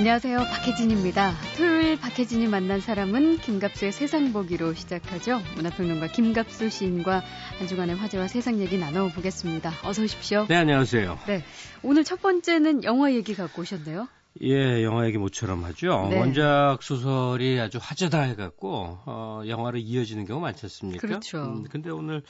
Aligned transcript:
안녕하세요. 0.00 0.38
박혜진입니다. 0.38 1.34
토요일 1.58 2.00
박혜진이 2.00 2.46
만난 2.46 2.80
사람은 2.80 3.36
김갑수의 3.36 3.92
세상 3.92 4.32
보기로 4.32 4.72
시작하죠. 4.72 5.42
문화평론가 5.56 6.06
김갑수 6.06 6.70
시인과 6.70 7.22
한 7.58 7.68
주간의 7.68 7.96
화제와 7.96 8.26
세상 8.26 8.60
얘기 8.60 8.78
나눠보겠습니다. 8.78 9.70
어서 9.84 10.02
오십시오. 10.02 10.46
네, 10.48 10.56
안녕하세요. 10.56 11.18
네. 11.26 11.44
오늘 11.82 12.04
첫 12.04 12.22
번째는 12.22 12.82
영화 12.84 13.12
얘기 13.12 13.34
갖고 13.34 13.60
오셨네요. 13.60 14.08
예, 14.42 14.82
영화 14.84 15.06
얘기 15.06 15.18
모처럼 15.18 15.64
하죠. 15.64 16.06
네. 16.08 16.18
원작 16.18 16.78
소설이 16.82 17.60
아주 17.60 17.78
화제다 17.80 18.22
해갖고 18.22 18.98
어, 19.04 19.42
영화로 19.46 19.76
이어지는 19.78 20.24
경우 20.24 20.40
많지 20.40 20.64
않습니까? 20.64 21.06
그렇죠. 21.06 21.42
음, 21.42 21.64
근데 21.64 21.90
오늘 21.90 22.22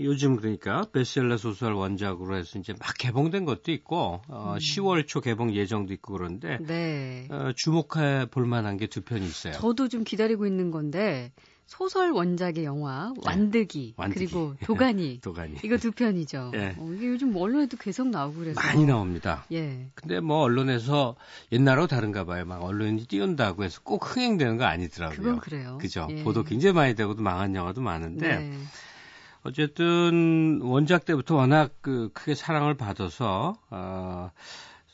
요즘 0.00 0.36
그러니까 0.36 0.86
베스트셀러 0.92 1.36
소설 1.36 1.74
원작으로 1.74 2.36
해서 2.36 2.58
이제 2.58 2.72
막 2.80 2.92
개봉된 2.98 3.44
것도 3.44 3.70
있고 3.72 4.22
어, 4.26 4.54
음. 4.54 4.58
10월 4.58 5.06
초 5.06 5.20
개봉 5.20 5.54
예정도 5.54 5.92
있고 5.92 6.14
그런데 6.14 6.58
네. 6.66 7.28
어, 7.30 7.52
주목해 7.54 8.26
볼 8.30 8.44
만한 8.46 8.76
게 8.76 8.88
두 8.88 9.02
편이 9.02 9.24
있어요. 9.26 9.52
저도 9.52 9.88
좀 9.88 10.02
기다리고 10.02 10.46
있는 10.46 10.70
건데 10.70 11.30
소설 11.68 12.12
원작의 12.12 12.64
영화 12.64 13.12
완득이, 13.22 13.88
네. 13.88 13.94
완득이. 13.94 14.24
그리고 14.26 14.54
도가니 14.64 15.20
도가니 15.22 15.58
이거 15.62 15.76
두 15.76 15.92
편이죠. 15.92 16.52
예. 16.54 16.74
어, 16.78 16.92
이게 16.94 17.08
요즘 17.08 17.36
언론에도 17.36 17.76
계속 17.76 18.08
나오고 18.08 18.38
그래서 18.38 18.58
많이 18.58 18.86
나옵니다. 18.86 19.44
예. 19.52 19.86
근데 19.94 20.18
뭐 20.20 20.38
언론에서 20.40 21.14
옛날하고 21.52 21.86
다른가 21.86 22.24
봐요. 22.24 22.46
막 22.46 22.64
언론이 22.64 23.04
띄운다고 23.04 23.64
해서 23.64 23.82
꼭 23.84 24.16
흥행되는 24.16 24.56
거 24.56 24.64
아니더라고요. 24.64 25.18
그건 25.18 25.40
그래요. 25.40 25.76
그죠. 25.78 26.08
예. 26.10 26.24
보도 26.24 26.42
굉장히 26.42 26.72
많이 26.72 26.94
되고도 26.94 27.22
망한 27.22 27.54
영화도 27.54 27.82
많은데 27.82 28.38
네. 28.38 28.58
어쨌든 29.42 30.60
원작 30.62 31.04
때부터 31.04 31.36
워낙 31.36 31.74
그 31.82 32.08
크게 32.14 32.34
사랑을 32.34 32.78
받아서 32.78 33.58
어, 33.68 34.30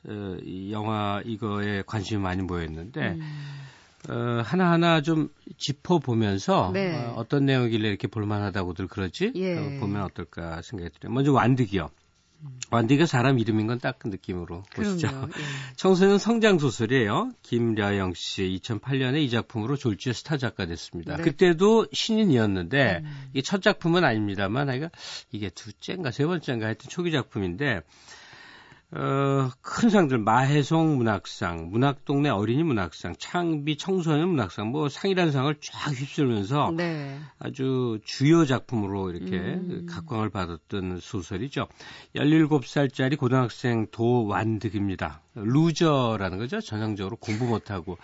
어, 0.08 0.36
이 0.42 0.72
영화 0.72 1.22
이거에 1.24 1.84
관심이 1.86 2.20
많이 2.20 2.42
모였는데 2.42 3.12
음. 3.12 3.63
어, 4.08 4.42
하나하나 4.44 5.00
좀 5.00 5.30
짚어보면서 5.58 6.70
네. 6.72 6.94
어, 6.94 7.14
어떤 7.16 7.46
내용이길래 7.46 7.88
이렇게 7.88 8.06
볼만하다고들 8.08 8.86
그러지 8.88 9.32
예. 9.36 9.56
어, 9.56 9.80
보면 9.80 10.02
어떨까 10.02 10.62
생각이 10.62 10.90
들어요. 10.98 11.12
먼저 11.14 11.32
완득이요. 11.32 11.90
완득이가 12.70 13.06
사람 13.06 13.38
이름인 13.38 13.66
건 13.66 13.78
딱 13.78 13.98
그 13.98 14.08
느낌으로 14.08 14.64
보시죠. 14.74 15.08
그럼요. 15.08 15.28
예. 15.28 15.32
청소년 15.76 16.18
성장 16.18 16.58
소설이에요. 16.58 17.32
김려영 17.42 18.12
씨 18.14 18.60
2008년에 18.62 19.22
이 19.22 19.30
작품으로 19.30 19.76
졸지의 19.76 20.12
스타 20.12 20.36
작가 20.36 20.66
됐습니다. 20.66 21.16
네. 21.16 21.22
그때도 21.22 21.86
신인이었는데 21.92 23.00
음. 23.02 23.28
이게 23.32 23.40
첫 23.40 23.62
작품은 23.62 24.04
아닙니다만 24.04 24.68
아이가 24.68 24.90
이게 25.32 25.48
둘째인가 25.48 26.10
세 26.10 26.26
번째인가 26.26 26.66
하여튼 26.66 26.90
초기 26.90 27.12
작품인데 27.12 27.80
어, 28.96 29.50
큰 29.60 29.90
상들 29.90 30.18
마해송 30.18 30.98
문학상, 30.98 31.70
문학동네 31.70 32.28
어린이 32.28 32.62
문학상, 32.62 33.16
창비 33.18 33.76
청소년 33.76 34.28
문학상 34.28 34.68
뭐 34.68 34.88
상이라는 34.88 35.32
상을 35.32 35.52
쫙 35.60 35.90
휩쓸면서 35.90 36.72
네. 36.76 37.18
아주 37.40 37.98
주요 38.04 38.44
작품으로 38.44 39.10
이렇게 39.10 39.36
음. 39.36 39.86
각광을 39.90 40.30
받았던 40.30 41.00
소설이죠. 41.00 41.66
17살짜리 42.14 43.18
고등학생 43.18 43.88
도완득입니다. 43.90 45.22
loser라는 45.34 46.38
거죠. 46.38 46.60
전형적으로 46.60 47.16
공부 47.16 47.46
못하고 47.46 47.98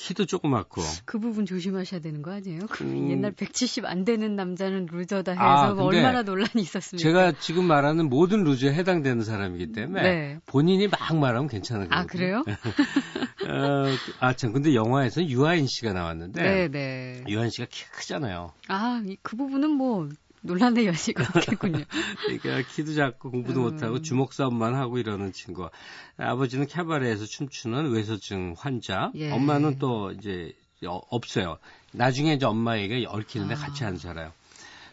키도 0.00 0.24
조그맣고. 0.24 0.80
그 1.04 1.18
부분 1.18 1.44
조심하셔야 1.44 2.00
되는 2.00 2.22
거 2.22 2.32
아니에요? 2.32 2.60
그 2.70 2.84
음. 2.84 3.10
옛날 3.10 3.32
170 3.32 3.84
안 3.84 4.06
되는 4.06 4.34
남자는 4.34 4.86
loser다 4.90 5.32
해서 5.32 5.42
아, 5.42 5.74
뭐 5.74 5.84
얼마나 5.84 6.22
논란이 6.22 6.62
있었습니까? 6.62 7.06
제가 7.06 7.32
지금 7.38 7.64
말하는 7.64 8.08
모든 8.08 8.42
loser에 8.42 8.72
해당되는 8.72 9.22
사람이기 9.22 9.72
때문에 9.72 10.02
네. 10.02 10.38
본인이 10.46 10.88
막 10.88 11.14
말하면 11.14 11.48
괜찮은 11.48 11.88
거예요. 11.90 12.00
아 12.02 12.06
그래요? 12.06 12.42
어, 13.46 13.84
아, 14.20 14.32
참. 14.34 14.52
근데 14.52 14.74
영화에서는 14.74 15.28
유아인 15.28 15.66
씨가 15.66 15.92
나왔는데 15.92 16.42
네, 16.42 16.68
네. 16.68 17.24
유아인 17.28 17.50
씨가 17.50 17.66
키가 17.70 17.90
크잖아요. 17.92 18.52
아, 18.68 19.02
이- 19.06 19.18
그 19.22 19.36
부분은 19.36 19.70
뭐 19.70 20.08
논란의 20.42 20.86
여지가 20.86 21.24
없겠군요. 21.24 21.84
그러니까 22.26 22.68
키도 22.72 22.94
작고 22.94 23.30
공부도 23.30 23.60
음. 23.60 23.74
못하고 23.74 24.00
주먹 24.00 24.32
싸움만 24.32 24.74
하고 24.74 24.98
이러는 24.98 25.32
친구. 25.32 25.68
아버지는 26.16 26.66
캐바레에서 26.66 27.26
춤추는 27.26 27.90
외소증 27.90 28.54
환자. 28.56 29.12
예. 29.14 29.30
엄마는 29.30 29.78
또 29.78 30.12
이제 30.12 30.54
어, 30.86 31.00
없어요. 31.10 31.58
나중에 31.92 32.34
이제 32.34 32.46
엄마에게 32.46 33.04
얽히는데 33.06 33.54
아. 33.54 33.58
같이 33.58 33.84
안 33.84 33.98
살아요. 33.98 34.32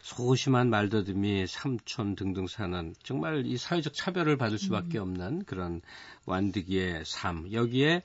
소심한 0.02 0.69
말더듬이 0.69 1.47
삼촌 1.47 2.16
등등 2.16 2.47
사는 2.47 2.96
정말 3.03 3.46
이 3.46 3.58
사회적 3.58 3.94
차별을 3.94 4.38
받을 4.38 4.56
음. 4.56 4.58
수밖에 4.58 5.00
없는 5.00 5.44
그런 5.46 5.81
완득이의 6.25 7.03
삶. 7.06 7.52
여기에 7.52 8.03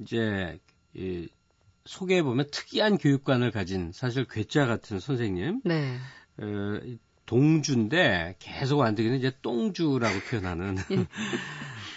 이제 0.00 0.58
이 0.94 1.28
소개해 1.84 2.22
보면 2.24 2.46
특이한 2.50 2.98
교육관을 2.98 3.52
가진 3.52 3.92
사실 3.92 4.24
괴짜 4.24 4.66
같은 4.66 4.98
선생님. 4.98 5.60
네. 5.64 5.96
어, 6.38 6.80
이 6.84 6.98
동주인데 7.26 8.36
계속 8.38 8.78
완득이는 8.78 9.18
이제 9.18 9.32
똥주라고 9.42 10.20
표현하는 10.30 10.76
예. 10.92 11.06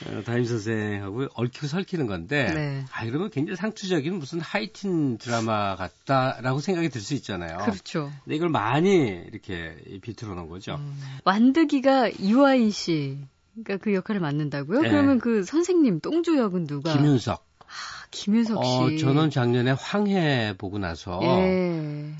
어, 0.10 0.24
담임 0.24 0.46
선생하고 0.46 1.28
얽히고 1.34 1.68
설키는 1.68 2.08
건데 2.08 2.52
네. 2.54 2.86
아 2.92 3.04
이러면 3.04 3.30
굉장히 3.30 3.58
상투적인 3.58 4.18
무슨 4.18 4.40
하이틴 4.40 5.18
드라마 5.18 5.76
같다라고 5.76 6.62
생각이 6.62 6.90
들 6.90 7.02
수 7.02 7.14
있잖아요. 7.16 7.58
그렇죠. 7.60 8.12
근데 8.24 8.36
이걸 8.36 8.50
많이 8.50 9.08
이렇게 9.32 9.76
비틀어 10.02 10.36
놓은 10.36 10.48
거죠. 10.50 10.76
음. 10.76 11.00
완득이가 11.26 12.10
이화인 12.10 12.72
씨가 12.72 13.78
그 13.82 13.94
역할을 13.94 14.22
맡는다고요? 14.22 14.82
네. 14.82 14.90
그러면 14.90 15.20
그 15.20 15.44
선생님 15.44 16.00
똥주 16.00 16.38
역은 16.38 16.66
누가? 16.66 16.94
김윤석. 16.94 17.46
아, 17.60 17.66
김윤석 18.12 18.64
씨. 18.66 18.72
어, 18.72 18.98
저는 18.98 19.30
작년에 19.30 19.72
황해 19.72 20.56
보고 20.58 20.80
나서 20.80 21.20
예. 21.24 22.14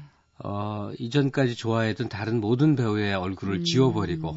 어, 0.44 0.92
이전까지 0.98 1.56
좋아했던 1.56 2.10
다른 2.10 2.40
모든 2.42 2.76
배우의 2.76 3.14
얼굴을 3.16 3.56
음. 3.56 3.64
지워버리고 3.64 4.36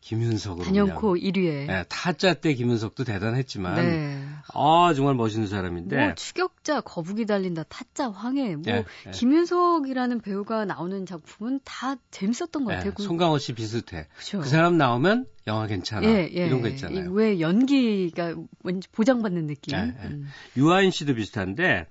김윤석으로 0.00 0.64
단연코 0.64 1.12
그냥 1.12 1.32
1위에. 1.32 1.66
네, 1.66 1.84
타짜 1.88 2.32
때 2.34 2.54
김윤석도 2.54 3.04
대단했지만 3.04 3.74
네. 3.76 4.24
아 4.54 4.92
정말 4.96 5.14
멋있는 5.14 5.46
사람인데 5.46 5.96
뭐 6.04 6.14
추격자, 6.14 6.80
거북이 6.80 7.26
달린다, 7.26 7.64
타짜, 7.64 8.08
황해, 8.10 8.56
뭐 8.56 8.64
예, 8.68 8.84
예. 9.06 9.10
김윤석이라는 9.10 10.20
배우가 10.22 10.64
나오는 10.64 11.04
작품은 11.04 11.60
다 11.64 11.96
재밌었던 12.10 12.64
것 12.64 12.72
예, 12.72 12.76
같아요. 12.76 12.92
그- 12.94 13.02
송강호 13.02 13.38
씨 13.38 13.52
비슷해. 13.52 14.06
그죠. 14.16 14.40
그 14.40 14.48
사람 14.48 14.78
나오면 14.78 15.26
영화 15.46 15.66
괜찮아. 15.66 16.04
예, 16.08 16.30
예. 16.34 16.46
이런 16.46 16.62
거 16.62 16.68
있잖아요. 16.68 17.04
이- 17.04 17.08
왜 17.12 17.38
연기가 17.40 18.34
왠지 18.64 18.88
보장받는 18.90 19.46
느낌? 19.48 19.76
예, 19.76 19.80
예. 20.02 20.06
음. 20.08 20.26
유아인 20.56 20.90
씨도 20.90 21.14
비슷한데 21.14 21.86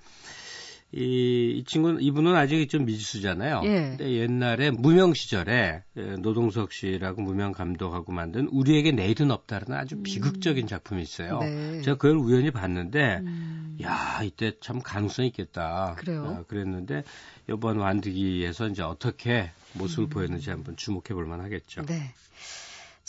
이, 0.92 1.56
이 1.58 1.64
친구는 1.66 2.02
이분은 2.02 2.36
아직 2.36 2.68
좀 2.68 2.86
미지수잖아요. 2.86 3.62
예. 3.64 3.70
근데 3.90 4.12
옛날에 4.12 4.72
무명 4.72 5.14
시절에 5.14 5.84
예, 5.98 6.02
노동석 6.18 6.74
씨라고 6.74 7.22
무명 7.22 7.52
감독하고 7.52 8.12
만든 8.12 8.48
우리에게 8.48 8.92
내일은 8.92 9.30
없다라는 9.30 9.78
아주 9.78 10.02
비극적인 10.02 10.66
작품이 10.66 11.02
있어요. 11.04 11.40
음. 11.42 11.74
네. 11.74 11.82
제가 11.84 11.98
그걸 11.98 12.18
우연히 12.18 12.50
봤는데 12.50 13.18
음. 13.22 13.78
야 13.84 14.22
이때 14.24 14.54
참 14.62 14.82
가능성이 14.82 15.28
있겠다. 15.28 15.96
그래요? 16.00 16.24
어, 16.24 16.46
그랬는데 16.48 17.04
이번 17.48 17.78
완득이에서 17.78 18.70
이제 18.70 18.82
어떻게 18.82 19.52
모습을 19.74 20.06
음. 20.06 20.10
보였는지 20.10 20.50
한번 20.50 20.76
주목해 20.76 21.14
볼 21.14 21.28
만하겠죠. 21.28 21.86
네. 21.86 22.14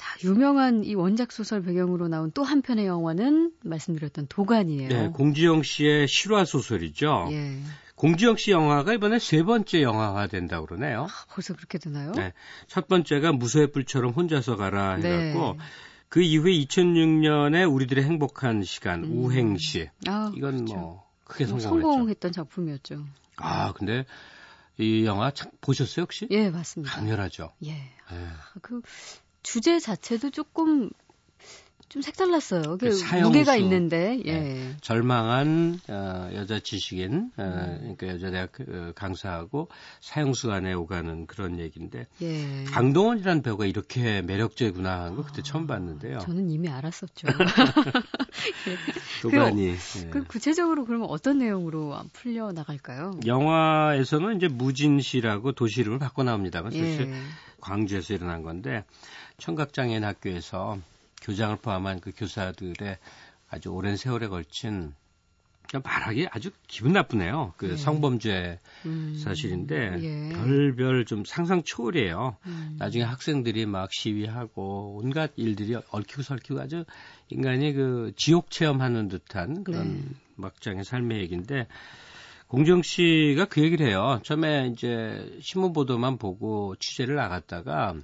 자, 0.01 0.17
유명한 0.25 0.83
이 0.83 0.95
원작 0.95 1.31
소설 1.31 1.61
배경으로 1.63 2.09
나온 2.09 2.31
또 2.33 2.43
한 2.43 2.63
편의 2.63 2.87
영화는 2.87 3.53
말씀드렸던 3.63 4.29
도관이에요. 4.31 4.89
네, 4.89 5.09
공지영 5.09 5.63
씨의 5.63 6.09
실화 6.09 6.47
소설이죠. 6.47 7.29
예. 7.33 7.59
공지영 7.97 8.37
씨 8.37 8.51
영화가 8.51 8.95
이번에 8.95 9.19
세 9.19 9.43
번째 9.43 9.83
영화화 9.83 10.27
된다고 10.27 10.65
그러네요. 10.65 11.03
아, 11.03 11.25
벌써 11.35 11.53
그렇게 11.55 11.77
되나요? 11.77 12.13
네. 12.13 12.33
첫 12.67 12.89
번째가 12.89 13.33
무소의 13.33 13.73
뿔처럼 13.73 14.13
혼자서 14.13 14.57
가라 14.57 14.95
해갖고 14.95 15.53
네. 15.53 15.59
그 16.09 16.23
이후에 16.23 16.51
2006년에 16.65 17.71
우리들의 17.71 18.03
행복한 18.03 18.63
시간 18.65 19.05
음. 19.05 19.19
우행시 19.19 19.91
아, 20.07 20.33
이건 20.35 20.65
그렇죠. 20.65 20.75
뭐 20.77 21.11
크게 21.25 21.45
뭐 21.45 21.61
성공했죠. 21.61 21.89
성공했던 21.91 22.33
작품이었죠. 22.33 23.05
아 23.37 23.73
근데 23.75 24.07
이 24.79 25.05
영화 25.05 25.31
참 25.31 25.51
보셨어요 25.61 26.05
혹시? 26.05 26.27
예, 26.31 26.49
맞습니다. 26.49 26.91
강렬하죠. 26.97 27.53
예. 27.67 27.73
예. 27.73 28.27
그 28.63 28.81
주제 29.43 29.79
자체도 29.79 30.31
조금 30.31 30.91
좀 31.91 32.03
색달랐어요. 32.03 32.79
그 32.79 32.91
무게가 33.21 33.57
있는데 33.57 34.21
예. 34.25 34.33
네. 34.33 34.77
절망한 34.81 35.81
어, 35.89 36.31
여자 36.35 36.61
지식인 36.61 37.33
어, 37.37 37.43
음. 37.43 37.97
그러니까 37.99 38.07
여자 38.07 38.31
대학 38.31 38.53
그, 38.53 38.93
강사하고 38.95 39.67
사형수 40.01 40.47
간에 40.47 40.73
오가는 40.73 41.27
그런 41.27 41.59
얘기인데 41.59 42.07
예. 42.23 42.65
강동원이라는 42.71 43.43
배우가 43.43 43.67
이렇게 43.67 44.23
매력적이구나 44.23 45.01
하는 45.01 45.17
거 45.17 45.25
그때 45.25 45.41
아, 45.41 45.43
처음 45.43 45.67
봤는데요. 45.67 46.21
저는 46.21 46.49
이미 46.53 46.69
알았었죠. 46.69 47.27
도가니. 49.23 49.75
그, 49.75 49.99
예. 49.99 50.11
그 50.11 50.23
구체적으로 50.23 50.85
그러면 50.85 51.09
어떤 51.11 51.39
내용으로 51.39 51.99
풀려 52.13 52.53
나갈까요? 52.53 53.19
영화에서는 53.27 54.37
이제 54.37 54.47
무진 54.47 55.01
시라고 55.01 55.51
도시 55.53 55.81
이름을 55.81 55.99
바꿔 55.99 56.23
나옵니다만 56.23 56.71
사실 56.71 57.09
예. 57.09 57.15
광주에서 57.61 58.15
일어난 58.15 58.43
건데 58.43 58.85
청각장애인 59.41 60.05
학교에서 60.05 60.79
교장을 61.23 61.57
포함한 61.57 62.01
그 62.01 62.13
교사들의 62.17 62.99
아주 63.51 63.71
오랜 63.71 63.97
세월에 63.97 64.29
걸친 64.29 64.95
말하기 65.79 66.27
아주 66.33 66.51
기분 66.67 66.93
나쁘네요. 66.93 67.55
그 67.57 67.71
예. 67.71 67.77
성범죄 67.77 68.59
음. 68.87 69.21
사실인데 69.23 69.99
예. 70.01 70.29
별별 70.35 71.05
좀 71.05 71.25
상상 71.25 71.63
초월이에요. 71.63 72.37
음. 72.47 72.77
나중에 72.79 73.05
학생들이 73.05 73.67
막 73.67 73.93
시위하고 73.93 74.99
온갖 75.01 75.31
일들이 75.37 75.77
얽히고 75.91 76.23
설키고 76.23 76.61
아주 76.61 76.85
인간이 77.29 77.73
그 77.73 78.13
지옥 78.17 78.51
체험하는 78.51 79.09
듯한 79.09 79.63
그런 79.63 79.95
네. 79.95 80.03
막장의 80.37 80.85
삶의 80.85 81.21
얘기인데 81.21 81.69
공정 82.49 82.83
씨가 82.83 83.45
그 83.45 83.63
얘기를 83.63 83.87
해요. 83.87 84.19
처음에 84.25 84.73
이제 84.73 85.39
신문 85.41 85.73
보도만 85.73 86.19
보고 86.19 86.75
취재를 86.81 87.15
나갔다가 87.15 87.95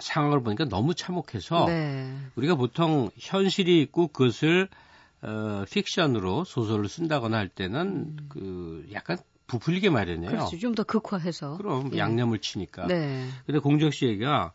상황을 0.00 0.42
보니까 0.42 0.64
너무 0.66 0.94
참혹해서 0.94 1.66
네. 1.66 2.14
우리가 2.36 2.54
보통 2.54 3.10
현실이 3.18 3.80
있고 3.82 4.08
그것을 4.08 4.68
어, 5.22 5.64
픽션으로 5.70 6.44
소설을 6.44 6.88
쓴다거나 6.88 7.36
할 7.36 7.48
때는 7.48 7.86
음. 7.86 8.26
그 8.28 8.88
약간 8.92 9.18
부풀리게 9.46 9.90
마련이에요. 9.90 10.30
그렇죠. 10.30 10.58
좀 10.58 10.74
더 10.74 10.82
극화해서. 10.84 11.56
그럼 11.58 11.90
예. 11.94 11.98
양념을 11.98 12.38
치니까. 12.38 12.86
네. 12.86 13.28
근데 13.46 13.58
공정 13.58 13.90
씨 13.90 14.06
얘기가 14.06 14.52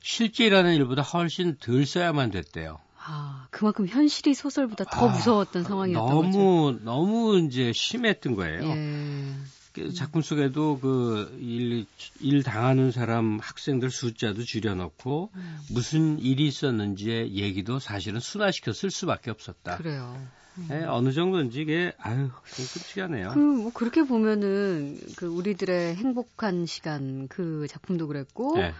실제 0.00 0.46
일하는 0.46 0.74
일보다 0.76 1.02
훨씬 1.02 1.56
덜 1.58 1.84
써야만 1.84 2.30
됐대요. 2.30 2.78
아, 3.08 3.46
그만큼 3.50 3.86
현실이 3.86 4.34
소설보다 4.34 4.84
더 4.84 5.08
아, 5.08 5.12
무서웠던 5.12 5.64
상황이었던 5.64 6.08
너무, 6.08 6.22
거죠. 6.26 6.38
너무 6.38 6.78
너무 6.82 7.38
이제 7.46 7.72
심했던 7.74 8.34
거예요. 8.36 8.62
예. 8.64 9.34
그 9.76 9.92
작품 9.92 10.22
속에도 10.22 10.78
그 10.80 11.36
일, 11.38 11.84
일 12.20 12.42
당하는 12.42 12.90
사람 12.90 13.38
학생들 13.38 13.90
숫자도 13.90 14.42
줄여놓고 14.42 15.30
음. 15.34 15.58
무슨 15.70 16.18
일이 16.18 16.46
있었는지의 16.46 17.34
얘기도 17.34 17.78
사실은 17.78 18.18
순화시켜 18.18 18.72
쓸 18.72 18.90
수밖에 18.90 19.30
없었다. 19.30 19.76
그래요. 19.76 20.16
음. 20.56 20.66
네, 20.70 20.84
어느 20.84 21.12
정도인지 21.12 21.60
이게 21.60 21.92
아유 21.98 22.30
끔찍하네요. 22.56 23.32
그뭐 23.34 23.70
그렇게 23.74 24.02
보면은 24.02 24.98
그 25.16 25.26
우리들의 25.26 25.96
행복한 25.96 26.64
시간 26.64 27.28
그 27.28 27.66
작품도 27.68 28.06
그랬고 28.06 28.56
네. 28.56 28.72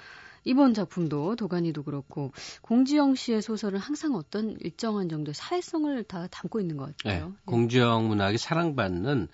이번 0.44 0.72
작품도 0.72 1.37
도가니도 1.37 1.82
그렇고 1.82 2.32
공지영 2.62 3.16
씨의 3.16 3.42
소설은 3.42 3.78
항상 3.78 4.14
어떤 4.14 4.56
일정한 4.60 5.10
정도의 5.10 5.34
사회성을 5.34 6.02
다 6.04 6.26
담고 6.31 6.60
있는 6.60 6.78
것 6.78 6.96
같아요. 6.96 7.26
네, 7.26 7.32
공지영 7.44 8.08
문학이 8.08 8.38
사랑받는 8.38 9.28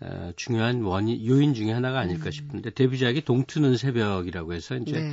어, 0.00 0.32
중요한 0.36 0.82
원인 0.82 1.24
요인 1.26 1.54
중에 1.54 1.72
하나가 1.72 1.98
아닐까 1.98 2.26
음. 2.26 2.30
싶은데 2.30 2.70
데뷔작이 2.70 3.22
동트는 3.24 3.76
새벽이라고 3.76 4.52
해서 4.52 4.76
이제 4.76 5.00
네. 5.00 5.12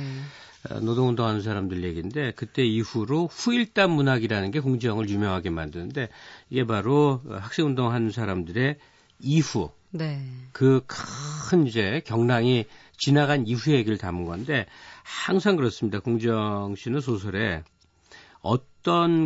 어, 0.70 0.80
노동운동하는 0.80 1.42
사람들 1.42 1.82
얘기인데 1.84 2.32
그때 2.36 2.64
이후로 2.64 3.26
후일담 3.26 3.90
문학이라는 3.90 4.50
게 4.50 4.60
공지영을 4.60 5.08
유명하게 5.08 5.50
만드는데 5.50 6.08
이게 6.50 6.64
바로 6.66 7.20
학생운동하는 7.28 8.10
사람들의 8.10 8.76
이후 9.20 9.70
네. 9.90 10.22
그큰 10.52 11.66
이제 11.66 12.02
경랑이 12.04 12.66
지나간 12.98 13.46
이후의 13.46 13.78
얘기를 13.78 13.98
담은 13.98 14.24
건데 14.24 14.66
항상 15.02 15.56
그렇습니다. 15.56 16.00
공지영 16.00 16.74
씨는 16.76 17.00
소설에 17.00 17.62
어떤 18.40 18.75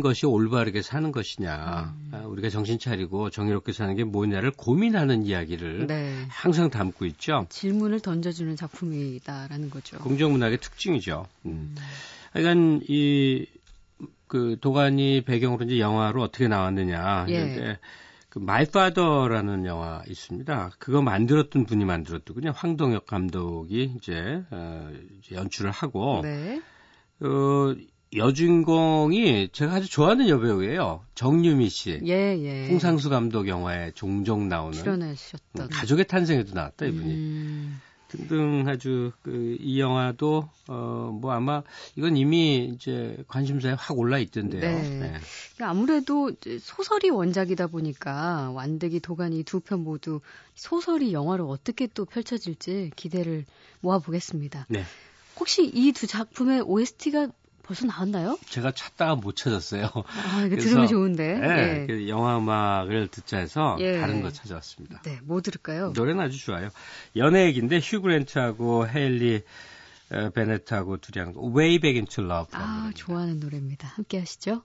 것이 0.01 0.25
올바르게 0.25 0.81
사는 0.81 1.11
것이냐, 1.11 1.93
음. 1.95 2.11
아, 2.13 2.25
우리가 2.25 2.49
정신 2.49 2.79
차리고 2.79 3.29
정의롭게 3.29 3.73
사는 3.73 3.95
게 3.95 4.03
뭐냐를 4.03 4.51
고민하는 4.51 5.25
이야기를 5.25 5.87
네. 5.87 6.25
항상 6.29 6.69
담고 6.69 7.05
있죠. 7.05 7.45
질문을 7.49 7.99
던져주는 7.99 8.55
작품이다라는 8.55 9.69
거죠. 9.69 9.97
공정문학의 9.99 10.59
특징이죠. 10.59 11.27
음. 11.45 11.75
그러니까 12.33 12.83
이 12.87 13.45
그 14.31 14.55
도가니 14.61 15.23
배경으로 15.25 15.65
이제 15.65 15.77
영화로 15.77 16.23
어떻게 16.23 16.47
나왔느냐. 16.47 17.25
예. 17.27 17.77
그 18.29 18.39
마이파더라는 18.39 19.65
영화 19.65 20.01
있습니다. 20.07 20.71
그거 20.79 21.01
만들었던 21.01 21.65
분이 21.65 21.83
만들었더군요. 21.83 22.53
황동혁 22.55 23.07
감독이 23.07 23.93
이제, 23.97 24.41
어, 24.51 24.89
이제 25.19 25.35
연출을 25.35 25.71
하고 25.71 26.21
네. 26.23 26.61
어, 27.19 27.75
여주인공이 28.15 29.49
제가 29.53 29.75
아주 29.75 29.89
좋아하는 29.89 30.27
여배우예요. 30.27 31.03
정유미 31.15 31.69
씨. 31.69 31.99
예, 32.05 32.37
예. 32.39 32.67
홍상수 32.69 33.09
감독 33.09 33.47
영화에 33.47 33.91
종종 33.95 34.49
나오는. 34.49 34.73
출연하셨던. 34.77 35.65
음, 35.65 35.69
가족의 35.71 36.07
탄생에도 36.07 36.53
나왔다, 36.53 36.85
이분이. 36.87 37.13
음. 37.13 37.81
등등 38.09 38.65
아주 38.67 39.13
그 39.21 39.55
이 39.61 39.79
영화도 39.79 40.49
어 40.67 41.11
뭐 41.21 41.31
아마 41.31 41.63
이건 41.95 42.17
이미 42.17 42.69
이제 42.75 43.15
관심사에 43.29 43.73
확 43.77 43.97
올라 43.97 44.17
있던데요. 44.19 44.59
네. 44.61 44.99
네. 44.99 45.13
아무래도 45.59 46.31
소설이 46.59 47.09
원작이다 47.09 47.67
보니까 47.67 48.51
완득이 48.51 48.99
도가니 48.99 49.43
두 49.43 49.61
편 49.61 49.83
모두 49.85 50.19
소설이 50.55 51.13
영화로 51.13 51.47
어떻게 51.49 51.87
또 51.87 52.03
펼쳐질지 52.03 52.91
기대를 52.97 53.45
모아 53.79 53.99
보겠습니다. 53.99 54.65
네. 54.67 54.83
혹시 55.39 55.63
이 55.73 55.93
두 55.93 56.05
작품의 56.07 56.61
OST가 56.61 57.29
벌써 57.71 57.85
나왔나요? 57.85 58.37
제가 58.49 58.73
찾다가 58.73 59.15
못 59.15 59.37
찾았어요. 59.37 59.85
아, 59.85 60.43
이거 60.45 60.57
들으면 60.57 60.87
좋은데. 60.87 61.37
네, 61.39 61.87
예. 61.89 62.09
영화 62.09 62.37
음악을 62.37 63.07
듣자 63.07 63.37
해서 63.37 63.77
예. 63.79 63.97
다른 63.97 64.21
거 64.21 64.29
찾아왔습니다. 64.29 65.01
네, 65.03 65.19
뭐 65.23 65.41
들을까요? 65.41 65.93
노래는 65.95 66.21
아주 66.21 66.37
좋아요. 66.37 66.67
연애 67.15 67.45
얘기인데 67.45 67.79
휴 67.81 68.01
그랜트하고 68.01 68.89
헤일리 68.89 69.43
베네트하고 70.33 70.97
둘이 70.97 71.21
하는 71.21 71.33
거 71.33 71.39
Way 71.47 71.79
Back 71.79 71.97
Into 71.97 72.25
Love. 72.25 72.49
아, 72.51 72.65
노래입니다. 72.65 72.97
좋아하는 72.97 73.39
노래입니다. 73.39 73.87
함께 73.87 74.19
하시죠. 74.19 74.63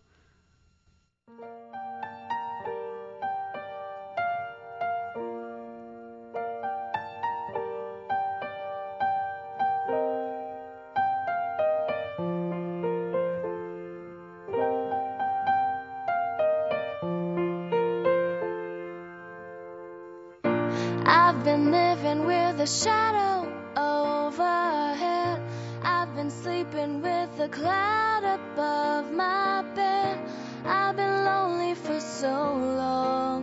The 22.57 22.67
shadow 22.67 23.47
overhead. 23.77 25.41
I've 25.83 26.15
been 26.17 26.31
sleeping 26.31 27.03
with 27.03 27.39
a 27.39 27.49
cloud 27.49 28.25
above 28.25 29.13
my 29.13 29.63
bed. 29.75 30.19
I've 30.65 30.97
been 30.97 31.25
lonely 31.25 31.75
for 31.75 32.01
so 32.01 32.55
long. 32.83 33.43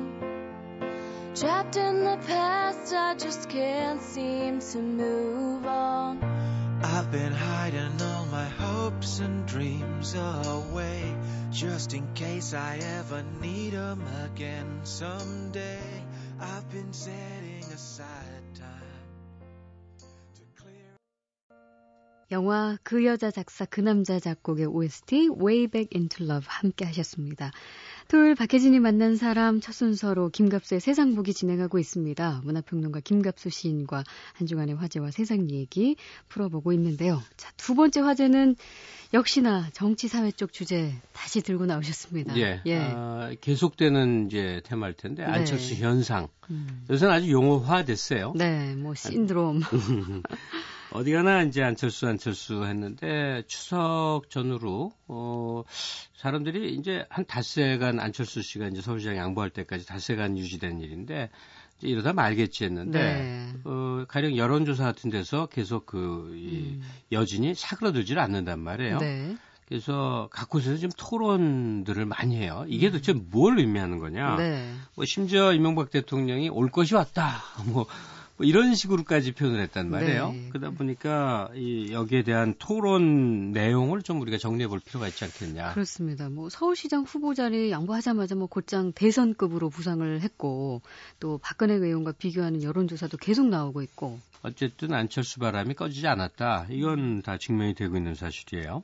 Trapped 1.35 1.77
in 1.77 2.03
the 2.03 2.17
past, 2.27 2.93
I 2.93 3.15
just 3.15 3.49
can't 3.49 4.01
seem 4.01 4.59
to 4.59 4.79
move 4.79 5.65
on. 5.65 6.21
I've 6.83 7.11
been 7.11 7.31
hiding 7.31 8.01
all 8.01 8.25
my 8.25 8.45
hopes 8.45 9.19
and 9.19 9.45
dreams 9.45 10.15
away. 10.15 11.15
Just 11.51 11.93
in 11.93 12.13
case 12.13 12.53
I 12.53 12.79
ever 12.99 13.23
need 13.41 13.73
them 13.73 14.03
again 14.25 14.81
someday. 14.83 15.79
I've 16.41 16.69
been 16.71 16.91
setting 16.91 17.52
aside 17.73 18.22
영화 22.33 22.79
그 22.81 23.05
여자 23.05 23.29
작사 23.29 23.63
그 23.63 23.79
남자 23.79 24.19
작곡의 24.19 24.65
OST 24.65 25.29
Way 25.39 25.67
Back 25.67 25.89
Into 25.95 26.25
Love 26.25 26.47
함께 26.49 26.83
하셨습니다. 26.83 27.51
토요일 28.07 28.33
박혜진이 28.33 28.79
만난 28.79 29.15
사람 29.15 29.61
첫 29.61 29.71
순서로 29.71 30.29
김갑수의 30.29 30.81
세상 30.81 31.13
보기 31.13 31.31
진행하고 31.31 31.77
있습니다. 31.77 32.41
문화평론가 32.43 33.01
김갑수 33.01 33.51
시인과 33.51 34.03
한 34.33 34.47
주간의 34.47 34.75
화제와 34.75 35.11
세상 35.11 35.51
얘기 35.51 35.95
풀어보고 36.27 36.73
있는데요. 36.73 37.21
자, 37.37 37.51
두 37.55 37.75
번째 37.75 38.01
화제는 38.01 38.55
역시나 39.13 39.69
정치 39.71 40.07
사회 40.07 40.31
쪽 40.31 40.53
주제 40.53 40.91
다시 41.13 41.41
들고 41.41 41.67
나오셨습니다. 41.67 42.35
예. 42.37 42.61
예. 42.65 42.79
아, 42.79 43.31
계속되는 43.41 44.25
이제 44.25 44.61
테마일 44.65 44.95
텐데 44.95 45.23
네. 45.23 45.31
안철수 45.31 45.75
현상. 45.75 46.29
음. 46.49 46.83
요새는 46.89 47.13
아주 47.13 47.31
용어화됐어요. 47.31 48.33
네, 48.35 48.73
뭐 48.75 48.95
신드롬. 48.95 49.61
어디 50.93 51.11
가나 51.11 51.41
이제 51.41 51.63
안철수 51.63 52.07
안철수 52.07 52.65
했는데 52.65 53.43
추석 53.47 54.29
전후로 54.29 54.93
어 55.07 55.63
사람들이 56.15 56.75
이제 56.75 57.05
한 57.09 57.25
닷새간 57.25 57.99
안철수 57.99 58.43
씨가 58.43 58.67
이제 58.67 58.81
서울시장 58.81 59.17
양보할 59.17 59.49
때까지 59.49 59.87
닷새간 59.87 60.37
유지된 60.37 60.81
일인데 60.81 61.31
이제 61.79 61.87
이러다 61.87 62.13
말겠지 62.13 62.65
했는데 62.65 62.99
네. 62.99 63.53
어 63.63 64.05
가령 64.07 64.37
여론조사 64.37 64.83
같은 64.83 65.09
데서 65.09 65.47
계속 65.47 65.87
그이 65.87 66.75
음. 66.75 66.83
여진이 67.11 67.55
사그러들지를 67.55 68.21
않는단 68.21 68.59
말이에요. 68.59 68.99
네. 68.99 69.35
그래서 69.67 70.29
각 70.31 70.49
곳에서 70.49 70.75
지금 70.75 70.91
토론들을 70.95 72.05
많이 72.05 72.35
해요. 72.35 72.65
이게 72.67 72.89
음. 72.89 72.91
도대체 72.91 73.13
뭘 73.13 73.57
의미하는 73.57 73.97
거냐? 73.97 74.35
네. 74.35 74.71
뭐 74.93 75.05
심지어 75.05 75.53
이명박 75.53 75.89
대통령이 75.89 76.49
올 76.49 76.69
것이 76.69 76.93
왔다. 76.93 77.41
뭐 77.65 77.87
뭐 78.37 78.47
이런 78.47 78.73
식으로까지 78.73 79.33
표현을 79.33 79.61
했단 79.61 79.89
말이에요. 79.89 80.31
네. 80.31 80.49
그러다 80.49 80.71
보니까 80.71 81.49
이 81.55 81.91
여기에 81.91 82.23
대한 82.23 82.55
토론 82.57 83.51
내용을 83.51 84.01
좀 84.01 84.19
우리가 84.21 84.37
정리해 84.37 84.67
볼 84.67 84.79
필요가 84.79 85.07
있지 85.07 85.23
않겠냐. 85.23 85.73
그렇습니다. 85.73 86.29
뭐 86.29 86.49
서울시장 86.49 87.03
후보자리 87.03 87.69
양보하자마자 87.69 88.35
뭐 88.35 88.47
곧장 88.47 88.91
대선급으로 88.91 89.69
부상을 89.69 90.21
했고 90.21 90.81
또 91.19 91.37
박근혜 91.37 91.75
의원과 91.75 92.13
비교하는 92.13 92.63
여론조사도 92.63 93.17
계속 93.17 93.47
나오고 93.47 93.83
있고. 93.83 94.19
어쨌든 94.41 94.93
안철수 94.93 95.39
바람이 95.39 95.75
꺼지지 95.75 96.07
않았다. 96.07 96.67
이건 96.69 97.21
다 97.21 97.37
증명이 97.37 97.75
되고 97.75 97.95
있는 97.95 98.15
사실이에요. 98.15 98.83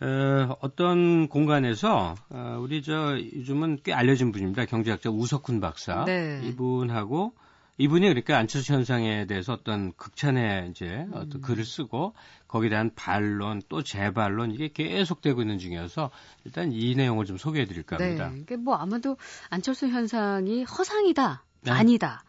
어, 0.00 0.56
어떤 0.60 1.28
공간에서 1.28 2.16
어, 2.30 2.58
우리 2.60 2.82
저 2.82 3.16
요즘은 3.18 3.80
꽤 3.84 3.92
알려진 3.92 4.32
분입니다. 4.32 4.64
경제학자 4.64 5.10
우석훈 5.10 5.60
박사. 5.60 6.04
네. 6.04 6.40
이분하고 6.44 7.32
이분이 7.76 8.06
그러니까 8.06 8.38
안철수 8.38 8.72
현상에 8.72 9.26
대해서 9.26 9.52
어떤 9.52 9.92
극찬의 9.94 10.70
이제 10.70 11.06
어떤 11.12 11.32
음. 11.34 11.40
글을 11.40 11.64
쓰고 11.64 12.14
거기에 12.46 12.70
대한 12.70 12.92
반론 12.94 13.62
또 13.68 13.82
재반론 13.82 14.52
이게 14.52 14.68
계속되고 14.72 15.40
있는 15.40 15.58
중이어서 15.58 16.10
일단 16.44 16.70
이 16.72 16.94
내용을 16.94 17.26
좀 17.26 17.36
소개해 17.36 17.66
드릴까 17.66 17.96
합니다. 17.96 18.30
네. 18.30 18.40
이게 18.40 18.56
뭐 18.56 18.76
아마도 18.76 19.16
안철수 19.50 19.88
현상이 19.88 20.62
허상이다, 20.62 21.42
네. 21.62 21.70
아니다. 21.72 22.24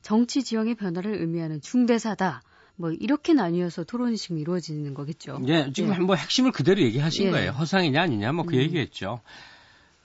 정치 0.00 0.42
지형의 0.42 0.76
변화를 0.76 1.20
의미하는 1.20 1.60
중대사다. 1.60 2.42
뭐 2.76 2.90
이렇게 2.90 3.32
나뉘어서 3.34 3.84
토론이 3.84 4.16
지금 4.16 4.38
이루어지는 4.38 4.94
거겠죠. 4.94 5.40
예, 5.48 5.72
지금 5.72 5.94
예. 5.94 5.98
뭐 5.98 6.14
핵심을 6.14 6.52
그대로 6.52 6.80
얘기하신 6.82 7.26
예. 7.26 7.30
거예요. 7.30 7.50
허상이냐 7.52 8.00
아니냐 8.00 8.32
뭐그 8.32 8.54
음. 8.54 8.60
얘기했죠. 8.60 9.20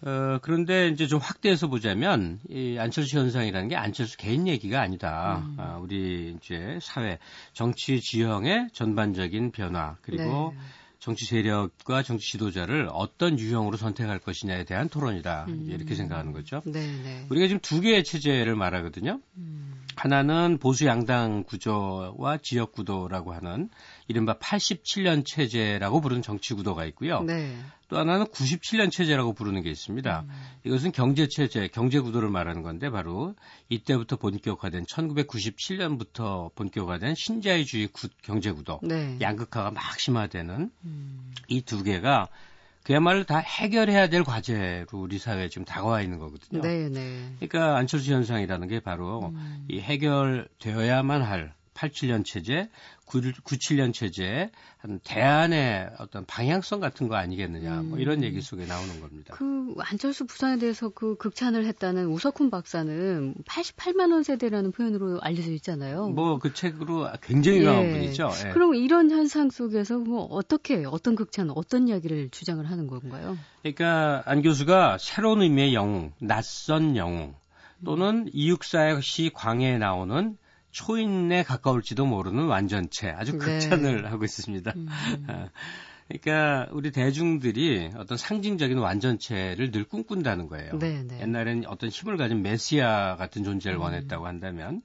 어, 0.03 0.39
그런데 0.41 0.87
이제 0.87 1.07
좀 1.07 1.19
확대해서 1.19 1.67
보자면 1.67 2.39
이 2.49 2.77
안철수 2.79 3.17
현상이라는 3.17 3.67
게 3.67 3.75
안철수 3.75 4.17
개인 4.17 4.47
얘기가 4.47 4.81
아니다. 4.81 5.43
음. 5.45 5.55
아, 5.59 5.77
우리 5.77 6.35
이제 6.37 6.79
사회 6.81 7.19
정치 7.53 8.01
지형의 8.01 8.69
전반적인 8.73 9.51
변화 9.51 9.97
그리고 10.01 10.53
네. 10.55 10.59
정치 11.01 11.25
세력과 11.25 12.03
정치 12.03 12.31
지도자를 12.31 12.87
어떤 12.91 13.39
유형으로 13.39 13.75
선택할 13.75 14.19
것이냐에 14.19 14.63
대한 14.65 14.87
토론이다. 14.87 15.45
음. 15.49 15.65
이렇게 15.67 15.95
생각하는 15.95 16.31
거죠. 16.31 16.61
네, 16.65 16.79
네. 17.03 17.25
우리가 17.29 17.47
지금 17.47 17.59
두 17.59 17.81
개의 17.81 18.03
체제를 18.03 18.55
말하거든요. 18.55 19.19
음. 19.37 19.81
하나는 19.95 20.57
보수 20.57 20.85
양당 20.85 21.43
구조와 21.43 22.37
지역 22.41 22.71
구도라고 22.71 23.33
하는 23.33 23.69
이른바 24.07 24.37
87년 24.37 25.23
체제라고 25.25 26.01
부르는 26.01 26.21
정치 26.21 26.53
구도가 26.53 26.85
있고요. 26.85 27.21
네. 27.23 27.55
또 27.91 27.97
하나는 27.99 28.25
97년 28.27 28.89
체제라고 28.89 29.33
부르는 29.33 29.63
게 29.63 29.69
있습니다. 29.69 30.21
음. 30.21 30.29
이것은 30.63 30.93
경제 30.93 31.27
체제, 31.27 31.67
경제 31.67 31.99
구도를 31.99 32.29
말하는 32.29 32.61
건데 32.61 32.89
바로 32.89 33.35
이때부터 33.67 34.15
본격화된 34.15 34.85
1997년부터 34.85 36.55
본격화된 36.55 37.15
신자유주의 37.15 37.87
구, 37.87 38.07
경제 38.21 38.53
구도, 38.53 38.79
네. 38.81 39.17
양극화가 39.19 39.71
막 39.71 39.99
심화되는 39.99 40.71
음. 40.85 41.33
이두 41.49 41.83
개가 41.83 42.29
그야말로 42.83 43.25
다 43.25 43.39
해결해야 43.39 44.07
될 44.07 44.23
과제로 44.23 44.87
우리 44.93 45.19
사회에 45.19 45.49
지금 45.49 45.65
다가와 45.65 46.01
있는 46.01 46.17
거거든요. 46.17 46.61
네, 46.61 46.87
네. 46.87 47.33
그러니까 47.41 47.75
안철수 47.75 48.13
현상이라는 48.13 48.69
게 48.69 48.79
바로 48.79 49.33
음. 49.35 49.65
이 49.69 49.81
해결되어야만 49.81 51.23
할 51.23 51.53
87년 51.73 52.25
체제, 52.25 52.69
97년 53.05 53.93
체제의 53.93 54.51
한 54.77 54.99
대안의 55.03 55.91
어떤 55.99 56.25
방향성 56.25 56.79
같은 56.79 57.07
거 57.07 57.15
아니겠느냐, 57.15 57.81
뭐 57.83 57.97
이런 57.97 58.19
음. 58.19 58.23
얘기 58.23 58.41
속에 58.41 58.65
나오는 58.65 58.99
겁니다. 58.99 59.35
그 59.37 59.75
안철수 59.79 60.25
부산에 60.25 60.57
대해서 60.57 60.89
그 60.89 61.15
극찬을 61.15 61.65
했다는 61.65 62.07
우석훈 62.07 62.49
박사는 62.49 63.35
88만 63.45 64.11
원 64.11 64.23
세대라는 64.23 64.71
표현으로 64.71 65.19
알려져 65.21 65.51
있잖아요. 65.51 66.09
뭐 66.09 66.41
그 66.41 66.53
책으로 66.53 67.07
굉장히 67.21 67.63
강한 67.63 67.85
예. 67.85 67.91
분이죠. 67.91 68.31
예. 68.47 68.49
그럼 68.51 68.73
이런 68.73 69.11
현상 69.11 69.51
속에서 69.51 69.99
뭐 69.99 70.23
어떻게 70.23 70.83
어떤 70.85 71.15
극찬, 71.15 71.51
어떤 71.51 71.87
이야기를 71.87 72.29
주장을 72.31 72.67
하는 72.69 72.87
건가요? 72.87 73.37
그러니까 73.61 74.23
안 74.25 74.41
교수가 74.41 74.97
새로운 74.99 75.43
의미의 75.43 75.75
영웅, 75.75 76.13
낯선 76.19 76.97
영웅 76.97 77.35
또는 77.85 78.27
이육사시 78.33 79.31
광해에 79.33 79.77
나오는 79.77 80.37
초인에 80.71 81.43
가까울지도 81.43 82.05
모르는 82.05 82.45
완전체 82.45 83.09
아주 83.09 83.33
네. 83.33 83.37
극찬을 83.37 84.03
네. 84.03 84.07
하고 84.07 84.25
있습니다. 84.25 84.73
음. 84.75 84.87
아, 85.27 85.49
그러니까 86.07 86.67
우리 86.73 86.91
대중들이 86.91 87.91
어떤 87.95 88.17
상징적인 88.17 88.77
완전체를 88.77 89.71
늘 89.71 89.83
꿈꾼다는 89.85 90.47
거예요. 90.47 90.77
네, 90.77 91.03
네. 91.03 91.21
옛날에는 91.21 91.67
어떤 91.67 91.89
힘을 91.89 92.17
가진 92.17 92.41
메시아 92.41 93.15
같은 93.15 93.43
존재를 93.43 93.77
음. 93.77 93.81
원했다고 93.81 94.27
한다면 94.27 94.81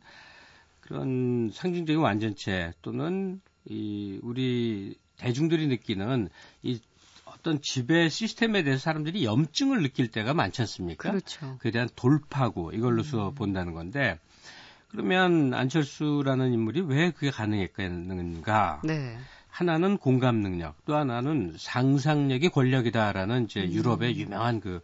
그런 0.80 1.50
상징적인 1.52 2.00
완전체 2.00 2.72
또는 2.82 3.40
이 3.64 4.20
우리 4.22 4.96
대중들이 5.16 5.66
느끼는 5.66 6.28
이 6.62 6.80
어떤 7.24 7.60
지배 7.60 8.08
시스템에 8.08 8.62
대해서 8.62 8.82
사람들이 8.82 9.24
염증을 9.24 9.82
느낄 9.82 10.08
때가 10.08 10.32
많지 10.32 10.62
않습니까? 10.62 11.10
그렇죠. 11.10 11.56
그에 11.58 11.70
대한 11.70 11.88
돌파구 11.96 12.72
이걸로서 12.72 13.30
음. 13.30 13.34
본다는 13.34 13.74
건데 13.74 14.18
그러면 14.88 15.54
안철수라는 15.54 16.52
인물이 16.52 16.82
왜 16.82 17.10
그게 17.10 17.30
가능했겠는가? 17.30 18.82
네. 18.84 19.16
하나는 19.48 19.96
공감 19.96 20.36
능력, 20.36 20.84
또 20.84 20.96
하나는 20.96 21.54
상상력이 21.56 22.50
권력이다라는 22.50 23.44
이제 23.44 23.62
음. 23.62 23.72
유럽의 23.72 24.16
유명한 24.18 24.60
그 24.60 24.80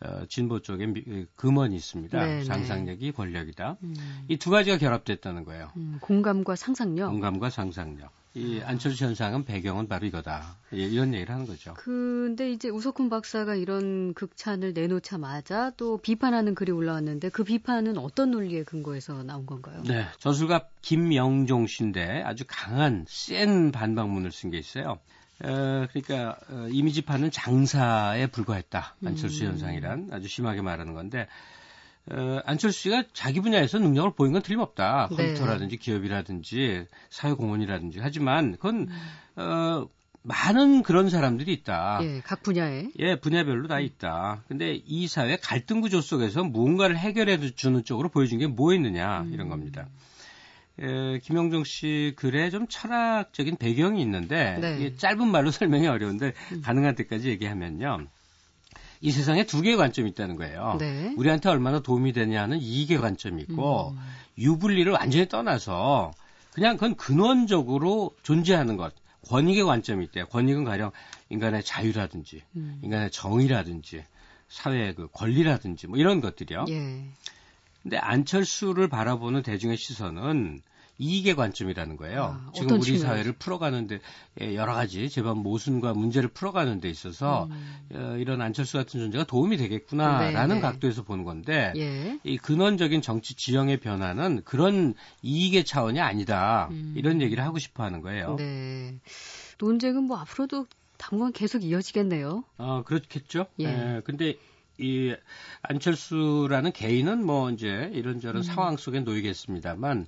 어, 0.00 0.24
진보 0.28 0.60
쪽에 0.60 0.86
그 0.86 1.26
금원이 1.36 1.76
있습니다. 1.76 2.18
네네. 2.18 2.38
네. 2.38 2.44
상상력이 2.44 3.12
권력이다. 3.12 3.76
음. 3.82 3.94
이두 4.28 4.50
가지가 4.50 4.78
결합됐다는 4.78 5.44
거예요. 5.44 5.70
음, 5.76 5.98
공감과 6.00 6.56
상상력. 6.56 7.10
공감과 7.10 7.50
상상력. 7.50 8.10
이 8.36 8.60
안철수 8.64 9.04
현상은 9.04 9.44
배경은 9.44 9.86
바로 9.86 10.06
이거다. 10.06 10.56
이런 10.72 11.14
얘기를 11.14 11.32
하는 11.32 11.46
거죠. 11.46 11.74
근데 11.74 12.50
이제 12.50 12.68
우석훈 12.68 13.08
박사가 13.08 13.54
이런 13.54 14.12
극찬을 14.14 14.72
내놓자마자 14.72 15.70
또 15.76 15.98
비판하는 15.98 16.56
글이 16.56 16.72
올라왔는데 16.72 17.28
그 17.28 17.44
비판은 17.44 17.96
어떤 17.96 18.32
논리에 18.32 18.64
근거해서 18.64 19.22
나온 19.22 19.46
건가요? 19.46 19.82
네. 19.86 20.04
저술가 20.18 20.66
김영종 20.82 21.68
씨인데 21.68 22.22
아주 22.24 22.44
강한 22.48 23.04
센 23.08 23.70
반박문을 23.70 24.32
쓴 24.32 24.50
게 24.50 24.58
있어요. 24.58 24.98
어, 25.42 25.86
그러니까 25.92 26.36
어, 26.48 26.68
이미지파는 26.70 27.30
장사에 27.30 28.26
불과했다. 28.28 28.96
안철수 29.04 29.44
음. 29.44 29.50
현상이란 29.50 30.08
아주 30.12 30.28
심하게 30.28 30.60
말하는 30.60 30.94
건데 30.94 31.28
어, 32.10 32.40
안철수 32.44 32.82
씨가 32.82 33.04
자기 33.12 33.40
분야에서 33.40 33.78
능력을 33.78 34.12
보인 34.14 34.32
건 34.32 34.42
틀림없다. 34.42 35.08
네. 35.10 35.16
컴퓨터라든지 35.16 35.76
기업이라든지 35.78 36.86
사회공헌이라든지 37.10 37.98
하지만 38.02 38.52
그건 38.52 38.88
음. 38.88 39.40
어, 39.40 39.88
많은 40.22 40.82
그런 40.82 41.10
사람들이 41.10 41.52
있다. 41.52 42.00
예, 42.02 42.20
각 42.24 42.42
분야에. 42.42 42.88
예, 42.98 43.16
분야별로 43.16 43.68
다 43.68 43.78
있다. 43.78 44.42
근데 44.48 44.80
이 44.86 45.06
사회 45.06 45.36
갈등 45.36 45.82
구조 45.82 46.00
속에서 46.00 46.42
무언가를 46.44 46.96
해결해 46.96 47.38
주는 47.54 47.84
쪽으로 47.84 48.08
보여준 48.08 48.38
게뭐 48.38 48.72
있느냐 48.74 49.22
음. 49.22 49.32
이런 49.34 49.48
겁니다. 49.48 49.86
에, 50.80 51.18
김영정 51.20 51.64
씨 51.64 52.14
글에 52.16 52.50
좀 52.50 52.66
철학적인 52.68 53.56
배경이 53.56 54.00
있는데 54.02 54.58
네. 54.60 54.78
이게 54.80 54.96
짧은 54.96 55.28
말로 55.28 55.50
설명이 55.52 55.86
어려운데 55.86 56.32
음. 56.52 56.62
가능한 56.62 56.94
때까지 56.96 57.28
얘기하면요. 57.28 58.06
이 59.04 59.10
세상에 59.10 59.44
두 59.44 59.60
개의 59.60 59.76
관점이 59.76 60.08
있다는 60.10 60.36
거예요. 60.36 60.78
네. 60.80 61.12
우리한테 61.18 61.50
얼마나 61.50 61.80
도움이 61.80 62.14
되냐는 62.14 62.58
이익의 62.58 62.96
관점이 62.96 63.42
있고 63.42 63.90
음. 63.90 63.98
유불리를 64.38 64.90
완전히 64.90 65.28
떠나서 65.28 66.12
그냥 66.54 66.78
그건 66.78 66.94
근원적으로 66.94 68.14
존재하는 68.22 68.78
것. 68.78 68.94
권익의 69.28 69.64
관점이 69.64 70.06
있대요. 70.06 70.24
권익은 70.28 70.64
가령 70.64 70.90
인간의 71.28 71.64
자유라든지 71.64 72.42
음. 72.56 72.80
인간의 72.82 73.10
정의라든지 73.10 74.04
사회의 74.48 74.94
그 74.94 75.06
권리라든지 75.12 75.86
뭐 75.86 75.98
이런 75.98 76.22
것들이요. 76.22 76.64
예. 76.70 77.04
근데 77.82 77.98
안철수를 77.98 78.88
바라보는 78.88 79.42
대중의 79.42 79.76
시선은 79.76 80.62
이익의 80.98 81.34
관점이라는 81.34 81.96
거예요. 81.96 82.40
아, 82.46 82.50
지금 82.54 82.76
우리 82.76 82.82
측면에서? 82.82 83.06
사회를 83.06 83.32
풀어가는데 83.32 84.00
예, 84.40 84.54
여러 84.54 84.74
가지 84.74 85.08
재반 85.10 85.38
모순과 85.38 85.92
문제를 85.94 86.28
풀어가는 86.28 86.80
데 86.80 86.88
있어서 86.88 87.48
음. 87.50 87.76
어, 87.94 88.16
이런 88.18 88.40
안철수 88.40 88.76
같은 88.76 89.00
존재가 89.00 89.24
도움이 89.24 89.56
되겠구나라는 89.56 90.48
네, 90.48 90.54
네. 90.54 90.60
각도에서 90.60 91.02
보는 91.02 91.24
건데 91.24 91.72
예. 91.76 92.18
이 92.22 92.38
근원적인 92.38 93.02
정치 93.02 93.34
지형의 93.34 93.78
변화는 93.78 94.42
그런 94.44 94.94
이익의 95.22 95.64
차원이 95.64 96.00
아니다. 96.00 96.68
음. 96.70 96.94
이런 96.96 97.20
얘기를 97.20 97.42
하고 97.42 97.58
싶어 97.58 97.82
하는 97.82 98.00
거예요. 98.00 98.36
네. 98.36 98.98
논쟁은 99.58 100.04
뭐 100.04 100.18
앞으로도 100.18 100.66
당분간 100.96 101.32
계속 101.32 101.64
이어지겠네요. 101.64 102.44
어, 102.58 102.82
그렇겠죠. 102.84 103.46
예. 103.60 103.64
예. 103.64 104.00
근데 104.04 104.36
이 104.78 105.14
안철수라는 105.62 106.72
개인은 106.72 107.24
뭐 107.24 107.50
이제 107.50 107.90
이런저런 107.92 108.36
음. 108.38 108.42
상황 108.42 108.76
속에 108.76 109.00
놓이겠습니다만 109.00 110.00
어, 110.00 110.06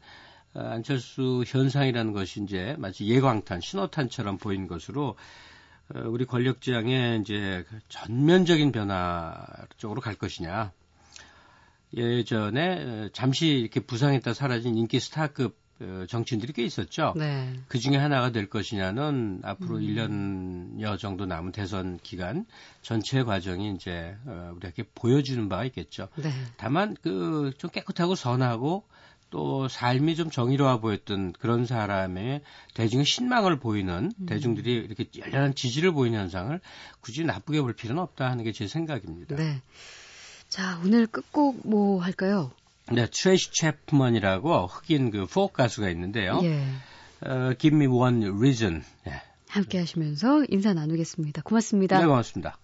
안철수 0.59 1.45
현상이라는 1.47 2.13
것이 2.13 2.43
이제 2.43 2.75
마치 2.79 3.07
예광탄, 3.07 3.61
신호탄처럼 3.61 4.39
보이는 4.39 4.67
것으로 4.67 5.17
어, 5.95 6.01
우리 6.07 6.25
권력지향의 6.25 7.21
이제 7.21 7.65
그 7.69 7.79
전면적인 7.89 8.73
변화 8.73 9.47
쪽으로 9.77 10.01
갈 10.01 10.15
것이냐. 10.15 10.73
예전에 11.95 12.85
어, 12.85 13.09
잠시 13.13 13.47
이렇게 13.49 13.81
부상했다 13.81 14.35
사라진 14.35 14.77
인기 14.77 14.99
스타급 14.99 15.57
어, 15.81 16.05
정치인들이 16.09 16.55
꽤 16.55 16.65
있었죠. 16.65 17.13
네. 17.17 17.53
그 17.69 17.79
중에 17.79 17.97
하나가 17.97 18.31
될 18.31 18.49
것이냐는 18.49 19.41
앞으로 19.45 19.77
음. 19.77 20.79
1년여 20.79 20.99
정도 20.99 21.27
남은 21.27 21.53
대선 21.53 21.99
기간 22.03 22.47
전체 22.81 23.23
과정이 23.23 23.73
이제 23.73 24.17
어, 24.25 24.55
우리에게 24.57 24.85
보여주는 24.95 25.49
바가 25.49 25.67
있겠죠. 25.67 26.09
네. 26.17 26.31
다만 26.57 26.97
그 27.03 27.53
좀 27.59 27.71
깨끗하고 27.71 28.15
선하고 28.15 28.85
또 29.31 29.69
삶이 29.69 30.17
좀 30.17 30.31
정의로워 30.31 30.81
보였던 30.81 31.35
그런 31.39 31.67
사람의 31.67 32.43
대중의 32.75 33.05
신망을 33.05 33.59
보이는 33.59 34.13
음. 34.19 34.27
대중들이 34.27 34.73
이렇게 34.75 35.07
열렬한 35.19 35.55
지지를 35.55 35.93
보이는 35.93 36.19
현상을 36.19 36.59
굳이 37.01 37.25
나쁘게 37.25 37.61
볼 37.63 37.73
필요는 37.75 38.03
없다 38.03 38.29
하는 38.31 38.45
게 38.45 38.53
제 38.53 38.67
생각입니다. 38.67 39.37
네. 39.37 39.61
자, 40.49 40.81
오늘 40.83 41.07
끝곡 41.07 41.69
뭐 41.69 42.01
할까요? 42.01 42.53
네, 42.91 43.07
트레이시 43.11 43.51
채프먼이라고 43.53 44.67
흑인 44.67 45.11
그 45.11 45.27
포크 45.27 45.57
가수가 45.57 45.91
있는데요. 45.91 46.41
예. 46.45 46.63
어, 47.21 47.53
Give 47.59 47.77
me 47.77 47.87
one 47.87 48.25
reason. 48.29 48.83
네, 49.05 49.13
함께 49.49 49.79
하시면서 49.79 50.45
인사 50.49 50.73
나누겠습니다. 50.73 51.43
고맙습니다. 51.43 51.99
네 51.99 52.07
고맙습니다. 52.07 52.57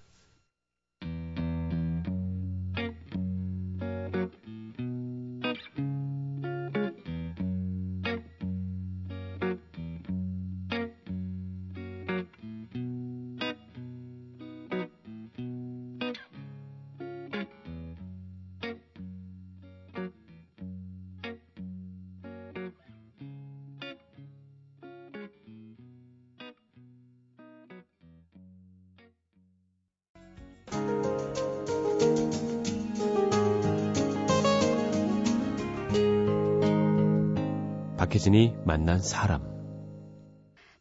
박혜진이 38.22 38.54
만난 38.64 39.00
사람. 39.00 39.42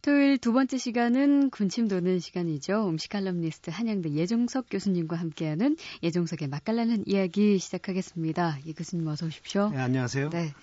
토요일 0.03 0.37
두 0.37 0.53
번째 0.53 0.77
시간은 0.77 1.49
군침 1.49 1.87
도는 1.87 2.19
시간이죠. 2.19 2.87
음식 2.87 3.09
칼럼니스트 3.09 3.71
한양대 3.71 4.11
예종석 4.11 4.67
교수님과 4.69 5.15
함께하는 5.15 5.75
예종석의 6.03 6.47
맛깔나는 6.49 7.03
이야기 7.07 7.57
시작하겠습니다. 7.57 8.59
이 8.65 8.73
교수님 8.73 9.07
어서 9.07 9.25
오십시오. 9.25 9.69
네, 9.71 9.79
안녕하세요. 9.79 10.29
네. 10.29 10.43
네. 10.43 10.53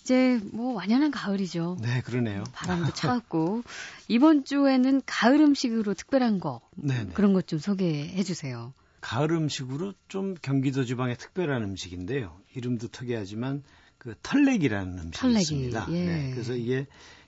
이제 0.00 0.40
뭐 0.52 0.72
완연한 0.72 1.10
가을이죠. 1.10 1.76
그러네요. 2.04 2.44
바람도 2.54 2.92
차갑고 2.96 3.62
이번 4.08 4.44
주에는 4.44 5.02
가을 5.04 5.40
음식으로 5.40 5.92
특별한 5.92 6.40
거 6.40 6.62
네, 6.74 7.04
네. 7.04 7.12
그런 7.12 7.34
것 7.34 7.46
좀 7.46 7.58
소개해 7.58 8.22
주세요. 8.22 8.72
가을 9.02 9.30
음식으로 9.32 9.92
좀 10.08 10.34
경기도 10.40 10.84
지방의 10.84 11.18
특별한 11.18 11.62
음식인데요. 11.62 12.40
이름도 12.54 12.88
특이하지만 12.88 13.62
그 13.98 14.14
털레기라는 14.22 14.98
음식이 14.98 15.18
털레기, 15.20 15.40
있습니다. 15.42 15.86
예. 15.90 16.04
네, 16.04 16.30
그래서 16.32 16.54
이게 16.54 16.86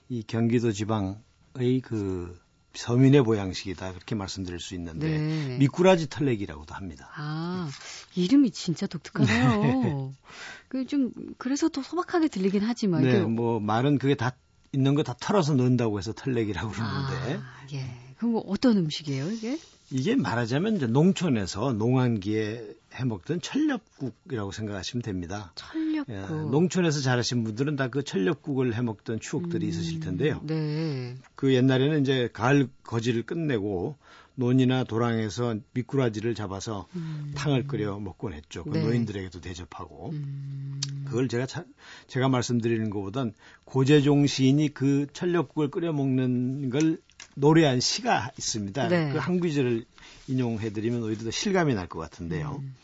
이 0.09 0.23
경기도 0.23 0.71
지방의 0.71 1.81
그 1.83 2.39
서민의 2.73 3.23
보양식이다 3.23 3.91
그렇게 3.93 4.15
말씀드릴 4.15 4.59
수 4.59 4.75
있는데 4.75 5.17
네. 5.19 5.57
미꾸라지 5.57 6.09
털레기라고도 6.09 6.73
합니다. 6.73 7.09
아, 7.15 7.69
이름이 8.15 8.51
진짜 8.51 8.87
독특하네요. 8.87 10.13
그좀 10.69 11.11
그래서 11.37 11.67
더 11.67 11.83
소박하게 11.83 12.29
들리긴 12.29 12.61
하지만 12.63 13.03
네, 13.03 13.19
뭐 13.21 13.59
말은 13.59 13.97
그게 13.97 14.15
다 14.15 14.35
있는 14.73 14.95
거 14.95 15.03
다 15.03 15.13
털어서 15.19 15.53
넣는다고 15.55 15.99
해서 15.99 16.13
털레기라고 16.13 16.71
그러는데 16.71 17.41
아, 17.43 17.67
예. 17.73 17.93
그럼 18.17 18.31
뭐 18.33 18.43
어떤 18.47 18.77
음식이에요, 18.77 19.29
이게? 19.31 19.59
이게 19.91 20.15
말하자면 20.15 20.77
이제 20.77 20.87
농촌에서 20.87 21.73
농한기에 21.73 22.75
해먹던 22.93 23.41
철렵국이라고 23.41 24.51
생각하시면 24.51 25.01
됩니다. 25.01 25.51
철렵국. 25.55 26.13
예, 26.15 26.21
농촌에서 26.21 27.01
자라신 27.01 27.43
분들은 27.43 27.75
다 27.75 27.89
그 27.89 28.03
철렵국을 28.03 28.73
해먹던 28.73 29.19
추억들이 29.19 29.67
있으실 29.67 29.99
텐데요. 29.99 30.39
네. 30.43 31.15
그 31.35 31.53
옛날에는 31.53 32.01
이제 32.01 32.29
가을 32.31 32.69
거지를 32.83 33.23
끝내고 33.23 33.97
논이나 34.35 34.85
도랑에서 34.85 35.55
미꾸라지를 35.73 36.35
잡아서 36.35 36.87
음. 36.95 37.33
탕을 37.35 37.67
끓여 37.67 37.99
먹곤 37.99 38.31
했죠. 38.33 38.63
그 38.63 38.77
네. 38.77 38.83
노인들에게도 38.83 39.41
대접하고. 39.41 40.11
음. 40.13 40.79
그걸 41.05 41.27
제가 41.27 41.45
차- 41.45 41.65
제가 42.07 42.29
말씀드리는 42.29 42.89
것보단 42.89 43.33
고재종 43.65 44.25
시인이 44.27 44.69
그 44.73 45.07
철렵국을 45.11 45.69
끓여 45.69 45.91
먹는 45.91 46.69
걸 46.69 46.97
노래한 47.35 47.79
시가 47.79 48.31
있습니다. 48.37 48.87
네. 48.87 49.11
그한 49.13 49.39
구절을 49.39 49.85
인용해드리면 50.27 51.03
오히려 51.03 51.23
더 51.23 51.31
실감이 51.31 51.73
날 51.73 51.87
것 51.87 51.99
같은데요. 51.99 52.59
음. 52.61 52.75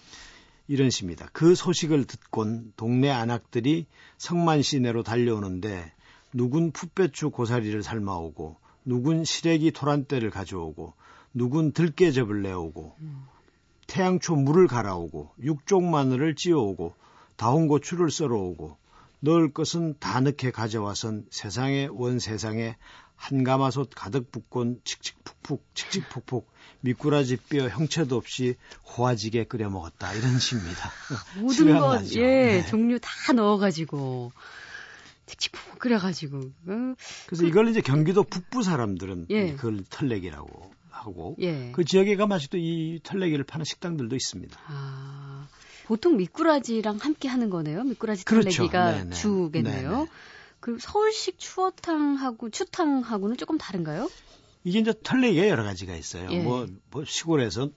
이런 0.67 0.89
시입니다. 0.89 1.29
그 1.31 1.55
소식을 1.55 2.05
듣곤 2.05 2.73
동네 2.75 3.09
안악들이 3.09 3.85
성만 4.17 4.61
시내로 4.61 5.03
달려오는데 5.03 5.93
누군 6.33 6.71
풋배추 6.71 7.29
고사리를 7.29 7.81
삶아오고 7.83 8.57
누군 8.83 9.23
시래기 9.23 9.71
토란대를 9.71 10.29
가져오고 10.29 10.93
누군 11.33 11.71
들깨즙을 11.71 12.41
내오고 12.41 12.95
태양초 13.87 14.35
물을 14.35 14.67
갈아오고 14.67 15.31
육종 15.41 15.89
마늘을 15.89 16.35
찌어오고 16.35 16.93
다운 17.37 17.67
고추를 17.67 18.11
썰어오고 18.11 18.77
넣을 19.21 19.53
것은 19.53 19.95
다 19.99 20.19
넣게 20.19 20.51
가져와선 20.51 21.25
세상에 21.29 21.87
원 21.91 22.19
세상에 22.19 22.75
한가마솥 23.17 23.89
가득 23.93 24.31
붓곤 24.31 24.79
칙칙푹푹 24.85 25.65
칙칙푹푹 25.73 26.49
미꾸라지 26.81 27.37
뼈 27.37 27.67
형체도 27.67 28.15
없이 28.15 28.55
호화지게 28.85 29.45
끓여 29.45 29.69
먹었다 29.69 30.13
이런 30.13 30.39
시입니다. 30.39 30.91
모든 31.35 31.77
것? 31.77 32.15
예, 32.15 32.21
네. 32.21 32.65
종류 32.65 32.99
다 32.99 33.33
넣어가지고, 33.33 34.31
칙칙푹 35.25 35.79
끓여가지고, 35.79 36.37
어, 36.37 36.95
그래서 37.25 37.45
이걸 37.45 37.67
이제 37.67 37.81
경기도 37.81 38.23
북부 38.23 38.63
사람들은 38.63 39.27
예. 39.31 39.55
그걸 39.55 39.83
털레기라고 39.89 40.71
하고 40.89 41.35
예. 41.41 41.71
그 41.73 41.83
지역에 41.83 42.15
가면 42.15 42.35
아직도 42.35 42.57
이 42.57 42.99
털레기를 43.03 43.43
파는 43.43 43.65
식당들도 43.65 44.15
있습니다. 44.15 44.57
아, 44.67 45.47
보통 45.85 46.17
미꾸라지랑 46.17 46.97
함께 46.97 47.27
하는 47.27 47.49
거네요. 47.49 47.83
미꾸라지 47.83 48.25
그렇죠. 48.25 48.67
털레기가 48.67 48.91
네네. 49.03 49.09
주겠네요. 49.15 49.89
네네. 49.89 50.07
그 50.59 50.77
서울식 50.79 51.37
추어탕하고 51.39 52.49
추탕하고는 52.49 53.37
조금 53.37 53.57
다른가요? 53.57 54.09
이게 54.63 54.79
이제 54.79 54.93
털레기가 55.03 55.47
여러 55.47 55.63
가지가 55.63 55.95
있어요. 55.95 56.29
예. 56.31 56.39
뭐, 56.41 56.67
뭐 56.91 57.05
시골에서 57.05 57.69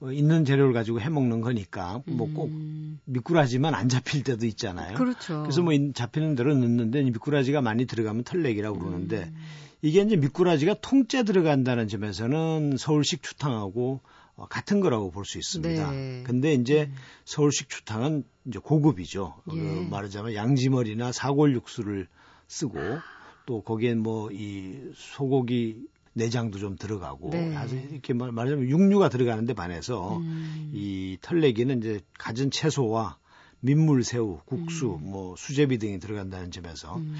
어, 0.00 0.12
있는 0.12 0.44
재료를 0.44 0.72
가지고 0.72 1.00
해 1.00 1.08
먹는 1.08 1.40
거니까 1.40 2.02
뭐꼭 2.06 2.50
음, 2.50 3.00
미꾸라지만 3.04 3.74
안 3.74 3.88
잡힐 3.88 4.22
때도 4.22 4.46
있잖아요. 4.46 4.96
그렇죠. 4.96 5.42
그래서 5.42 5.62
뭐 5.62 5.72
인- 5.72 5.92
잡히는 5.92 6.36
대로 6.36 6.54
넣는데 6.54 7.00
이 7.00 7.10
미꾸라지가 7.10 7.60
많이 7.62 7.84
들어가면 7.86 8.22
털레기라고 8.22 8.78
그러는데 8.78 9.24
음. 9.24 9.36
이게 9.82 10.00
이제 10.02 10.14
미꾸라지가 10.16 10.74
통째 10.82 11.24
들어간다는 11.24 11.88
점에서는 11.88 12.76
서울식 12.78 13.22
추탕하고 13.24 14.00
어, 14.36 14.46
같은 14.46 14.78
거라고 14.78 15.10
볼 15.10 15.24
수 15.24 15.38
있습니다. 15.38 15.90
네. 15.90 16.22
근데 16.24 16.54
이제 16.54 16.92
서울식 17.24 17.68
추탕은 17.68 18.22
이제 18.46 18.60
고급이죠. 18.60 19.42
그 19.50 19.56
예. 19.58 19.88
말하자면 19.88 20.34
양지머리나 20.34 21.10
사골 21.10 21.54
육수를 21.54 22.06
쓰고 22.48 22.78
또 23.46 23.60
거기엔 23.62 24.00
뭐 24.00 24.30
이 24.32 24.74
소고기 24.94 25.86
내장도 26.14 26.58
좀 26.58 26.76
들어가고 26.76 27.30
네. 27.30 27.54
아주 27.56 27.76
이렇게 27.76 28.12
말- 28.12 28.32
말하자면 28.32 28.68
육류가 28.68 29.08
들어가는데 29.08 29.54
반해서 29.54 30.16
음. 30.18 30.70
이 30.74 31.16
털레기는 31.20 31.78
이제 31.78 32.00
갖은 32.18 32.50
채소와 32.50 33.18
민물 33.60 34.02
새우, 34.04 34.40
국수, 34.44 34.98
음. 35.00 35.10
뭐 35.10 35.34
수제비 35.36 35.78
등이 35.78 36.00
들어간다는 36.00 36.50
점에서 36.50 36.96
음. 36.96 37.16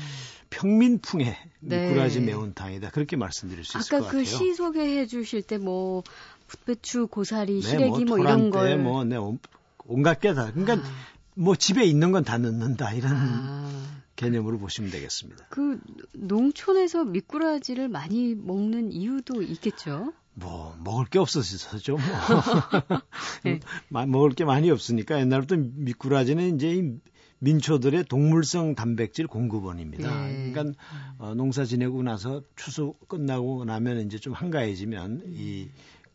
평민풍의 0.51 1.37
네. 1.61 1.89
미꾸라지 1.89 2.21
매운탕이다 2.21 2.91
그렇게 2.91 3.17
말씀드릴 3.17 3.65
수 3.65 3.79
있을 3.79 3.95
아까 3.97 4.05
것그 4.05 4.19
같아요. 4.19 4.25
시 4.25 4.55
소개해 4.55 5.07
주실 5.07 5.43
때뭐 5.43 6.03
풋배추, 6.49 7.09
고사리, 7.09 7.61
네, 7.61 7.69
시래기 7.69 8.05
뭐, 8.05 8.17
뭐 8.17 8.19
이런 8.19 8.51
걸 8.51 8.77
뭐 8.79 9.05
네, 9.05 9.17
온- 9.17 9.39
온갖 9.87 10.21
게 10.21 10.35
다. 10.35 10.51
그러니까 10.53 10.75
아, 10.87 10.93
뭐 11.39 11.55
집에 11.57 11.85
있는 11.85 12.11
건 12.13 12.25
다 12.25 12.37
넣는다 12.39 12.93
이런 12.93 13.13
아. 13.15 13.71
개념으로 14.17 14.59
보시면 14.59 14.91
되겠습니다. 14.91 15.47
그 15.51 15.81
농촌에서 16.15 17.05
미꾸라지를 17.05 17.89
많이 17.89 18.35
먹는 18.35 18.91
이유도 18.93 19.43
있겠죠. 19.43 20.13
뭐 20.35 20.77
먹을 20.85 21.07
게 21.07 21.19
없어서죠. 21.19 21.93
뭐 21.93 22.01
네. 23.45 23.61
마- 23.89 24.07
먹을 24.07 24.31
게 24.31 24.45
많이 24.45 24.71
없으니까 24.71 25.21
옛날부터 25.21 25.57
미꾸라지는 25.57 26.57
이제 26.57 26.75
이 26.75 26.93
민초들의 27.41 28.05
동물성 28.07 28.75
단백질 28.75 29.29
공급원입니다. 29.29 30.29
예. 30.31 30.51
그러니까 30.51 30.77
어, 31.19 31.35
농사 31.35 31.65
지내고 31.65 32.03
나서 32.03 32.43
추수 32.57 32.95
끝나고 33.07 33.65
나면 33.65 34.01
이제 34.07 34.19
좀 34.19 34.33
한가해지면 34.33 35.23
이 35.29 35.69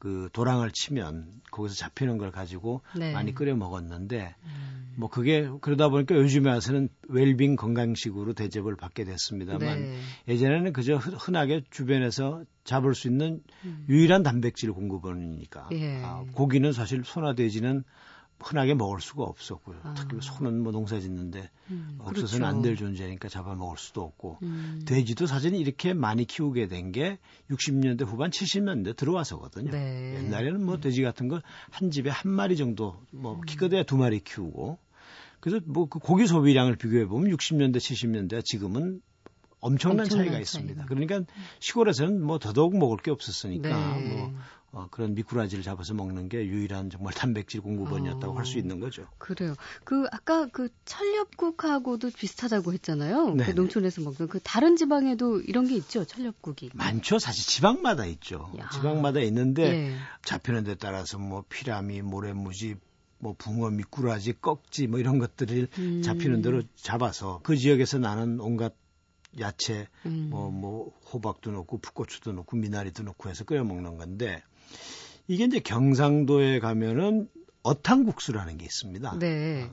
그 0.04 0.28
도랑을 0.34 0.72
치면 0.72 1.28
거기서 1.50 1.76
잡히는 1.76 2.18
걸 2.18 2.30
가지고 2.30 2.82
네. 2.94 3.14
많이 3.14 3.34
끓여 3.34 3.56
먹었는데 3.56 4.36
음. 4.44 4.94
뭐 4.98 5.10
그게 5.10 5.50
그러다 5.62 5.88
보니까 5.88 6.14
요즘에 6.16 6.50
와서는 6.50 6.90
웰빙 7.08 7.56
건강식으로 7.56 8.34
대접을 8.34 8.76
받게 8.76 9.06
됐습니다만 9.06 9.82
네. 9.82 9.98
예전에는 10.28 10.74
그저 10.74 10.98
흔- 10.98 11.14
흔하게 11.14 11.62
주변에서 11.72 12.44
잡을 12.66 12.96
수 12.96 13.08
있는 13.08 13.42
음. 13.64 13.86
유일한 13.88 14.24
단백질 14.24 14.74
공급원이니까 14.74 15.70
예. 15.72 16.02
아, 16.04 16.26
고기는 16.34 16.74
사실 16.74 17.04
소나 17.06 17.34
돼지는 17.34 17.86
흔하게 18.44 18.74
먹을 18.74 19.00
수가 19.02 19.24
없었고요. 19.24 19.78
아. 19.84 19.94
특히 19.98 20.18
소는 20.22 20.62
뭐 20.62 20.72
농사 20.72 21.00
짓는데 21.00 21.50
음, 21.72 21.96
없어서는 22.00 22.40
그렇죠. 22.40 22.46
안될 22.46 22.76
존재니까 22.76 23.30
잡아 23.30 23.56
먹을 23.56 23.78
수도 23.78 24.02
없고 24.02 24.40
음. 24.44 24.82
돼지도 24.86 25.26
사실 25.28 25.56
이렇게 25.56 25.94
많이 25.94 26.26
키우게 26.26 26.68
된 26.68 26.92
게 26.92 27.18
60년대 27.50 28.06
후반 28.06 28.30
70년대 28.32 28.96
들어와서거든요. 28.96 29.72
네. 29.72 30.16
옛날에는 30.18 30.64
뭐 30.66 30.78
돼지 30.80 31.02
같은 31.02 31.28
걸 31.28 31.42
한 31.72 31.90
집에 31.92 32.10
한 32.10 32.32
마리 32.32 32.56
정도 32.58 32.96
뭐 33.12 33.36
음. 33.36 33.42
키크돼야 33.42 33.84
두 33.84 33.98
마리 33.98 34.20
키우고 34.20 34.78
그래서 35.40 35.64
뭐 35.66 35.88
그 35.88 36.00
고기 36.00 36.28
소비량을 36.28 36.76
비교해 36.76 37.06
보면 37.06 37.36
60년대 37.36 37.78
70년대 37.78 38.44
지금은 38.46 39.02
엄청난, 39.60 40.02
엄청난 40.02 40.06
차이가 40.10 40.24
차이가. 40.32 40.40
있습니다. 40.42 40.86
그러니까 40.86 41.22
시골에서는 41.60 42.22
뭐 42.22 42.38
더더욱 42.38 42.78
먹을 42.78 42.98
게 42.98 43.12
없었으니까 43.12 43.98
네. 43.98 44.08
뭐 44.14 44.34
어, 44.74 44.88
그런 44.90 45.14
미꾸라지를 45.14 45.64
잡아서 45.64 45.94
먹는 45.94 46.30
게 46.30 46.48
유일한 46.48 46.90
정말 46.90 47.14
단백질 47.14 47.62
공급원이었다고 47.62 48.34
어. 48.34 48.38
할수 48.38 48.58
있는 48.58 48.80
거죠. 48.80 49.08
그래요. 49.20 49.54
그 49.84 50.08
아까 50.12 50.48
그 50.48 50.70
철렵국하고도 50.86 52.10
비슷하다고 52.10 52.74
했잖아요. 52.74 53.36
네, 53.36 53.46
그 53.46 53.52
농촌에서 53.52 54.02
먹는 54.02 54.28
그 54.28 54.40
다른 54.44 54.76
지방에도 54.76 55.42
이런 55.42 55.68
게 55.68 55.76
있죠. 55.76 56.06
철렵국이. 56.06 56.72
많죠. 56.74 57.20
사실 57.20 57.46
지방마다 57.46 58.08
있죠. 58.08 58.52
야. 58.58 58.68
지방마다 58.70 59.20
있는데 59.20 59.64
예. 59.64 59.96
잡히는 60.26 60.64
데 60.64 60.74
따라서 60.74 61.20
뭐 61.20 61.44
피라미, 61.48 62.02
모래무지, 62.02 62.76
뭐 63.20 63.36
붕어, 63.38 63.70
미꾸라지, 63.70 64.34
꺽지 64.42 64.88
뭐 64.88 65.00
이런 65.00 65.20
것들을 65.20 65.68
음. 65.78 66.02
잡히는 66.02 66.42
대로 66.42 66.64
잡아서 66.76 67.42
그 67.44 67.56
지역에서 67.56 68.00
나는 68.00 68.40
온갖 68.40 68.74
야채, 69.40 69.88
음. 70.08 70.30
뭐, 70.32 70.50
뭐 70.50 70.92
호박도 71.12 71.52
넣고 71.52 71.78
풋고추도 71.78 72.34
넣고 72.34 72.58
미나리도 72.58 73.04
넣고 73.04 73.30
해서 73.30 73.44
끓여 73.44 73.64
먹는 73.64 73.98
건데 73.98 74.42
이게 75.28 75.46
이제 75.46 75.60
경상도에 75.60 76.60
가면은 76.60 77.30
어탕국수라는 77.64 78.58
게 78.58 78.66
있습니다. 78.66 79.20
네. 79.20 79.70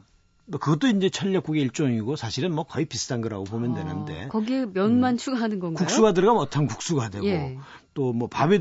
뭐 0.46 0.58
그것도 0.58 0.88
이제 0.88 1.10
철력국의 1.10 1.62
일종이고 1.62 2.16
사실은 2.16 2.52
뭐 2.54 2.64
거의 2.64 2.84
비슷한 2.84 3.20
거라고 3.20 3.44
보면 3.44 3.72
아, 3.72 3.74
되는데 3.76 4.28
거기에 4.28 4.66
면만 4.66 5.16
추가하는 5.16 5.60
건가요? 5.60 5.86
국수가 5.86 6.12
들어가면 6.12 6.42
어탕 6.42 6.66
국수가 6.66 7.08
되고 7.08 7.26
예. 7.26 7.58
또뭐 7.94 8.28
밥에 8.28 8.60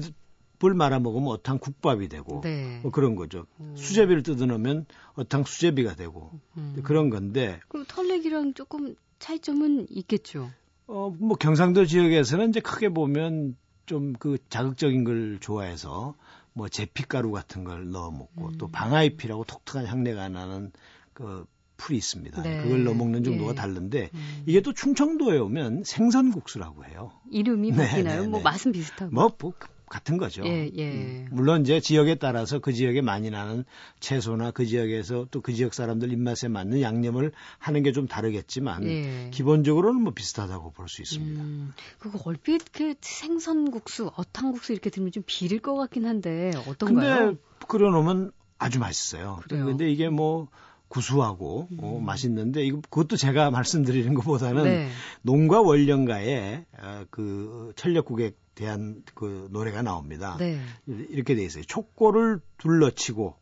을 0.66 0.74
말아 0.74 1.00
먹으면 1.00 1.30
어탕 1.30 1.58
국밥이 1.58 2.10
되고 2.10 2.42
네. 2.42 2.80
뭐 2.82 2.92
그런 2.92 3.16
거죠. 3.16 3.46
음. 3.62 3.76
수제비를 3.78 4.24
뜯어 4.24 4.46
넣으면 4.46 4.86
어탕 5.14 5.46
수제비가 5.46 5.96
되고 5.96 6.38
음. 6.58 6.82
그런 6.84 7.10
건데 7.10 7.62
그럼 7.70 7.86
털레기랑 7.88 8.56
조금 8.56 8.96
차이점은 9.20 9.88
있겠죠. 9.90 10.52
어 10.88 11.14
뭐 11.18 11.38
경상도 11.38 11.86
지역에서는 11.86 12.50
이제 12.50 12.60
크게 12.60 12.90
보면 12.90 13.56
좀 13.90 14.14
그 14.14 14.38
자극적인 14.50 15.04
걸 15.04 15.40
좋아해서 15.42 16.14
뭐 16.54 16.70
제피가루 16.70 17.32
같은 17.32 17.64
걸 17.64 17.92
넣어 17.92 18.12
먹고 18.12 18.50
음. 18.50 18.58
또 18.58 18.68
방아잎이라고 18.68 19.44
독특한 19.46 19.88
향내가 19.88 20.30
나는 20.30 20.72
그 21.14 21.46
풀이 21.78 21.98
있습니다. 21.98 22.42
네. 22.44 22.62
그걸 22.62 22.84
넣어 22.84 22.94
먹는 22.94 23.24
정도가 23.24 23.52
예. 23.52 23.56
다른데 23.56 24.10
음. 24.14 24.44
이게 24.46 24.62
또 24.62 24.74
충청도에 24.74 25.38
오면 25.40 25.84
생선국수라고 25.86 26.86
해요. 26.86 27.12
이름이 27.32 27.72
네, 27.72 27.88
바뀌나요? 27.88 28.22
네, 28.24 28.28
뭐 28.28 28.40
네. 28.40 28.44
맛은 28.44 28.72
비슷하고. 28.72 29.14
뭐, 29.14 29.32
뭐 29.40 29.54
같은 29.90 30.18
거죠. 30.18 30.44
예, 30.46 30.70
예. 30.76 30.92
음, 30.92 31.28
물론 31.32 31.62
이제 31.62 31.80
지역에 31.80 32.16
따라서 32.16 32.60
그 32.60 32.72
지역에 32.74 33.02
많이 33.02 33.30
나는 33.30 33.66
채소나 34.00 34.52
그 34.52 34.66
지역에서 34.66 35.28
또 35.32 35.42
그 35.42 35.54
지역 35.54 35.74
사람들 35.74 36.12
입맛에 36.14 36.48
맞는 36.48 36.82
양념을 36.82 37.32
하는 37.58 37.84
게 37.84 37.92
좀 37.92 38.08
다르겠지만 38.08 38.84
예. 38.86 39.30
기본적으로는 39.32 40.02
뭐 40.02 40.14
비슷하다고 40.14 40.72
볼 40.72 40.88
수 40.88 41.02
있습니다. 41.02 41.42
음, 41.42 41.74
그거 41.98 42.20
얼핏 42.26 42.72
그 42.72 42.94
생선국수, 43.02 44.12
어탕국수 44.16 44.74
이렇게 44.74 44.90
들으면 44.90 45.12
좀 45.12 45.24
비릴 45.26 45.60
것 45.60 45.76
같긴 45.76 46.06
한데 46.06 46.52
어떤가요? 46.68 47.26
근데 47.26 47.40
끓여놓으면 47.68 48.32
아주 48.60 48.80
맛있어요. 48.80 49.40
그래요? 49.44 49.66
근데 49.66 49.90
이게 49.92 50.10
뭐 50.10 50.48
구수하고 50.88 51.68
어, 51.80 51.98
음. 52.00 52.06
맛있는데 52.06 52.64
이거 52.64 52.82
그것도 52.90 53.16
제가 53.16 53.52
말씀드리는 53.52 54.14
것보다는 54.16 54.64
네. 54.64 54.90
농가 55.22 55.62
원령가의 55.62 56.66
어, 56.82 57.06
그 57.10 57.72
철력국에 57.76 58.32
대한 58.60 59.04
그 59.16 59.48
노래가 59.52 59.82
나옵니다. 59.82 60.36
네. 60.38 60.60
이렇게 60.86 61.34
돼 61.34 61.46
있어요. 61.46 61.64
촉골을 61.64 62.42
둘러치고 62.58 63.36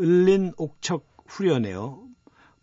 을린 0.00 0.54
옥척 0.56 1.06
후려내어 1.26 2.02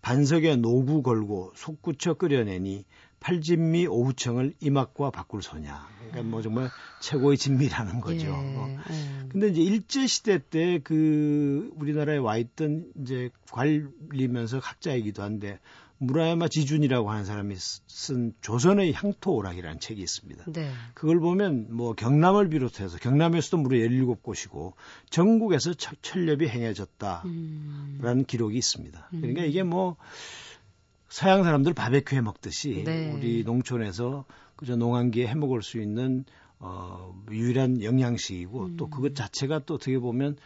반석에 0.01 0.55
노구 0.55 1.03
걸고 1.03 1.51
속구쳐 1.55 2.15
끓여내니 2.15 2.85
팔진미 3.19 3.85
오후청을 3.85 4.55
이막과 4.59 5.11
바꿀 5.11 5.43
소냐. 5.43 5.87
그러니까 5.99 6.23
뭐 6.23 6.41
정말 6.41 6.69
최고의 7.01 7.37
진미라는 7.37 8.01
거죠. 8.01 8.25
예. 8.25 8.31
어. 8.31 8.67
예. 8.89 9.27
근데 9.29 9.49
이제 9.49 9.61
일제 9.61 10.07
시대 10.07 10.39
때 10.39 10.79
그 10.83 11.69
우리나라에 11.75 12.17
와 12.17 12.37
있던 12.37 12.91
이제 13.01 13.29
관리면서 13.51 14.57
학자이기도 14.57 15.21
한데 15.21 15.59
무라야마 15.99 16.47
지준이라고 16.47 17.11
하는 17.11 17.25
사람이 17.25 17.55
쓰- 17.57 17.81
쓴 17.87 18.33
조선의 18.41 18.93
향토 18.93 19.33
오락이라는 19.35 19.79
책이 19.81 20.01
있습니다. 20.01 20.45
네. 20.47 20.71
그걸 20.93 21.19
보면 21.19 21.67
뭐 21.75 21.93
경남을 21.93 22.49
비롯해서 22.49 22.97
경남에서도 22.97 23.57
무려 23.57 23.77
17곳이고 23.87 24.73
전국에서 25.09 25.73
철- 25.73 25.97
철렵이 26.01 26.47
행해졌다라는 26.47 27.25
음. 27.25 28.23
기록이 28.25 28.57
있습니다. 28.57 29.09
음. 29.13 29.21
그러니까 29.21 29.43
이게 29.43 29.63
뭐 29.63 29.97
서양 31.09 31.43
사람들 31.43 31.73
바베큐 31.73 32.15
해 32.15 32.21
먹듯이 32.21 32.83
네. 32.85 33.11
우리 33.11 33.43
농촌에서 33.43 34.25
그저 34.55 34.75
농한기에 34.75 35.27
해 35.27 35.35
먹을 35.35 35.61
수 35.63 35.81
있는 35.81 36.23
어 36.59 37.13
유일한 37.31 37.81
영양식이고 37.83 38.65
음. 38.65 38.77
또 38.77 38.89
그것 38.89 39.15
자체가 39.15 39.59
또 39.65 39.75
어떻게 39.75 39.97
보면 39.97 40.37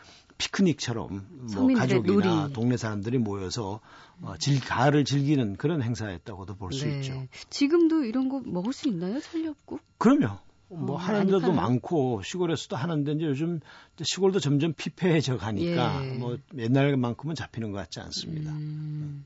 피크닉처럼 0.43 1.25
뭐 1.53 1.73
가족이나 1.73 2.41
놀이. 2.41 2.53
동네 2.53 2.75
사람들이 2.77 3.17
모여서 3.17 3.79
어, 4.21 4.35
즐 4.37 4.59
가을을 4.59 5.05
즐기는 5.05 5.55
그런 5.55 5.81
행사였다고도 5.81 6.55
볼수 6.55 6.85
네. 6.85 6.97
있죠. 6.97 7.25
지금도 7.49 8.03
이런 8.03 8.27
거 8.29 8.41
먹을 8.45 8.73
수 8.73 8.89
있나요? 8.89 9.19
철렵국? 9.21 9.81
그럼요. 9.97 10.37
뭐 10.69 10.95
어, 10.95 10.97
하는 10.97 11.27
데도? 11.27 11.53
많고 11.53 12.23
시골에서도 12.23 12.75
하는데 12.75 13.11
이제 13.13 13.25
요즘 13.25 13.59
시골도 14.01 14.39
점점 14.39 14.73
피폐해져 14.73 15.37
가니까 15.37 16.03
예. 16.03 16.13
뭐 16.13 16.37
옛날만큼은 16.57 17.35
잡히는 17.35 17.71
것 17.71 17.77
같지 17.77 17.99
않습니다. 18.01 18.51
음, 18.51 19.25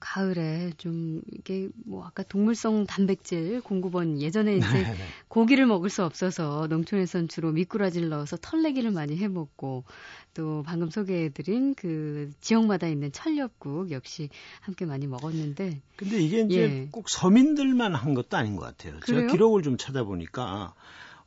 가을에 0.00 0.72
좀 0.76 1.22
이게 1.32 1.68
뭐 1.86 2.04
아까 2.04 2.22
동물성 2.22 2.86
단백질 2.86 3.60
공급원 3.62 4.20
예전에 4.20 4.56
이제 4.56 4.66
네네. 4.66 4.96
고기를 5.28 5.66
먹을 5.66 5.90
수 5.90 6.04
없어서 6.04 6.66
농촌에선 6.68 7.28
주로 7.28 7.52
미꾸라지를 7.52 8.08
넣어서 8.10 8.36
털내기를 8.36 8.90
많이 8.90 9.16
해 9.16 9.28
먹고 9.28 9.84
또 10.34 10.62
방금 10.66 10.90
소개해드린 10.90 11.74
그 11.74 12.30
지역마다 12.40 12.86
있는 12.88 13.12
철렵국 13.12 13.90
역시 13.90 14.28
함께 14.60 14.84
많이 14.84 15.06
먹었는데 15.06 15.80
근데 15.96 16.20
이게 16.20 16.40
이제 16.40 16.60
예. 16.60 16.88
꼭 16.90 17.08
서민들만 17.08 17.94
한 17.94 18.14
것도 18.14 18.36
아닌 18.36 18.56
것 18.56 18.62
같아요. 18.62 18.98
그래요? 19.00 19.20
제가 19.20 19.32
기록을 19.32 19.62
좀 19.62 19.76
찾아보니까 19.76 20.74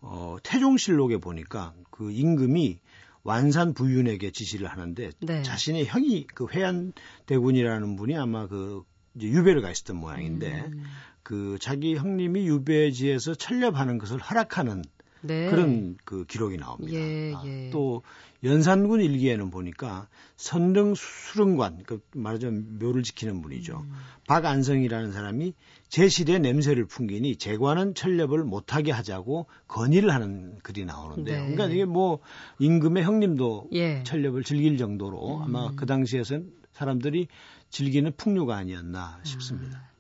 어, 0.02 0.38
태종실록에 0.44 1.18
보니까 1.18 1.74
그 1.90 2.12
임금이 2.12 2.80
완산 3.28 3.74
부윤에게 3.74 4.32
지시를 4.32 4.70
하는데 4.70 5.12
네. 5.20 5.44
자신의 5.44 5.86
형이 5.86 6.28
그 6.28 6.48
회안 6.50 6.94
대군이라는 7.26 7.98
분이 7.98 8.16
아마 8.16 8.48
그 8.48 8.84
이제 9.16 9.28
유배를 9.28 9.62
가 9.62 9.70
있었던 9.70 9.98
모양인데 9.98 10.68
음, 10.68 10.86
그 11.24 11.58
자기 11.60 11.98
형님이 11.98 12.48
유배지에서 12.48 13.36
철렵하는 13.36 13.98
것을 13.98 14.20
허락하는 14.20 14.82
네. 15.22 15.50
그런 15.50 15.98
그 16.04 16.26
기록이 16.26 16.58
나옵니다. 16.58 16.98
예, 16.98 17.34
아, 17.34 17.44
예. 17.46 17.70
또 17.72 18.04
연산군 18.44 19.02
일기에는 19.02 19.50
보니까 19.50 20.08
선릉 20.36 20.94
수릉관 20.96 21.84
그 21.86 22.00
말하자면 22.14 22.80
묘를 22.80 23.04
지키는 23.04 23.42
분이죠. 23.42 23.80
음. 23.80 23.94
박안성이라는 24.28 25.12
사람이 25.12 25.54
제실의 25.90 26.40
냄새를 26.40 26.86
풍기니 26.86 27.38
제관은 27.38 27.96
철렵을 27.96 28.44
못하게 28.44 28.92
하자고 28.92 29.48
건의를 29.68 30.12
하는 30.12 30.60
글이 30.62 30.86
나오는데요. 30.86 31.36
네. 31.46 31.52
그러니까 31.52 31.74
이게 31.74 31.86
뭐 31.86 32.20
임금의 32.60 33.04
형님도 33.04 33.70
예. 33.74 34.04
철렵을 34.04 34.44
즐길 34.44 34.78
정도로 34.78 35.42
아마 35.44 35.68
음. 35.68 35.76
그 35.76 35.86
당시에선 35.86 36.52
사람들이 36.74 37.28
즐기는 37.70 38.12
풍류가 38.16 38.56
아니었나 38.56 39.20
싶습니다. 39.24 39.78
아, 39.78 39.82
네. 39.82 39.97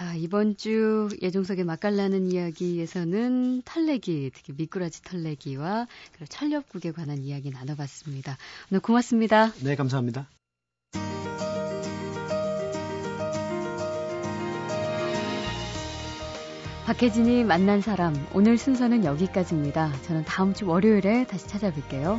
자, 0.00 0.14
이번 0.14 0.56
주 0.56 1.10
예종석의 1.20 1.64
맛깔나는 1.64 2.32
이야기에서는 2.32 3.60
털레기, 3.66 4.30
특히 4.34 4.54
미꾸라지 4.56 5.02
털레기와 5.02 5.86
그리고 6.12 6.24
철렵국에 6.26 6.92
관한 6.92 7.18
이야기 7.18 7.50
나눠봤습니다. 7.50 8.38
오늘 8.70 8.80
고맙습니다. 8.80 9.52
네, 9.62 9.76
감사합니다. 9.76 10.26
박혜진이 16.86 17.44
만난 17.44 17.82
사람, 17.82 18.14
오늘 18.32 18.56
순서는 18.56 19.04
여기까지입니다. 19.04 19.92
저는 20.04 20.24
다음 20.24 20.54
주 20.54 20.66
월요일에 20.66 21.26
다시 21.26 21.46
찾아뵐게요. 21.46 22.18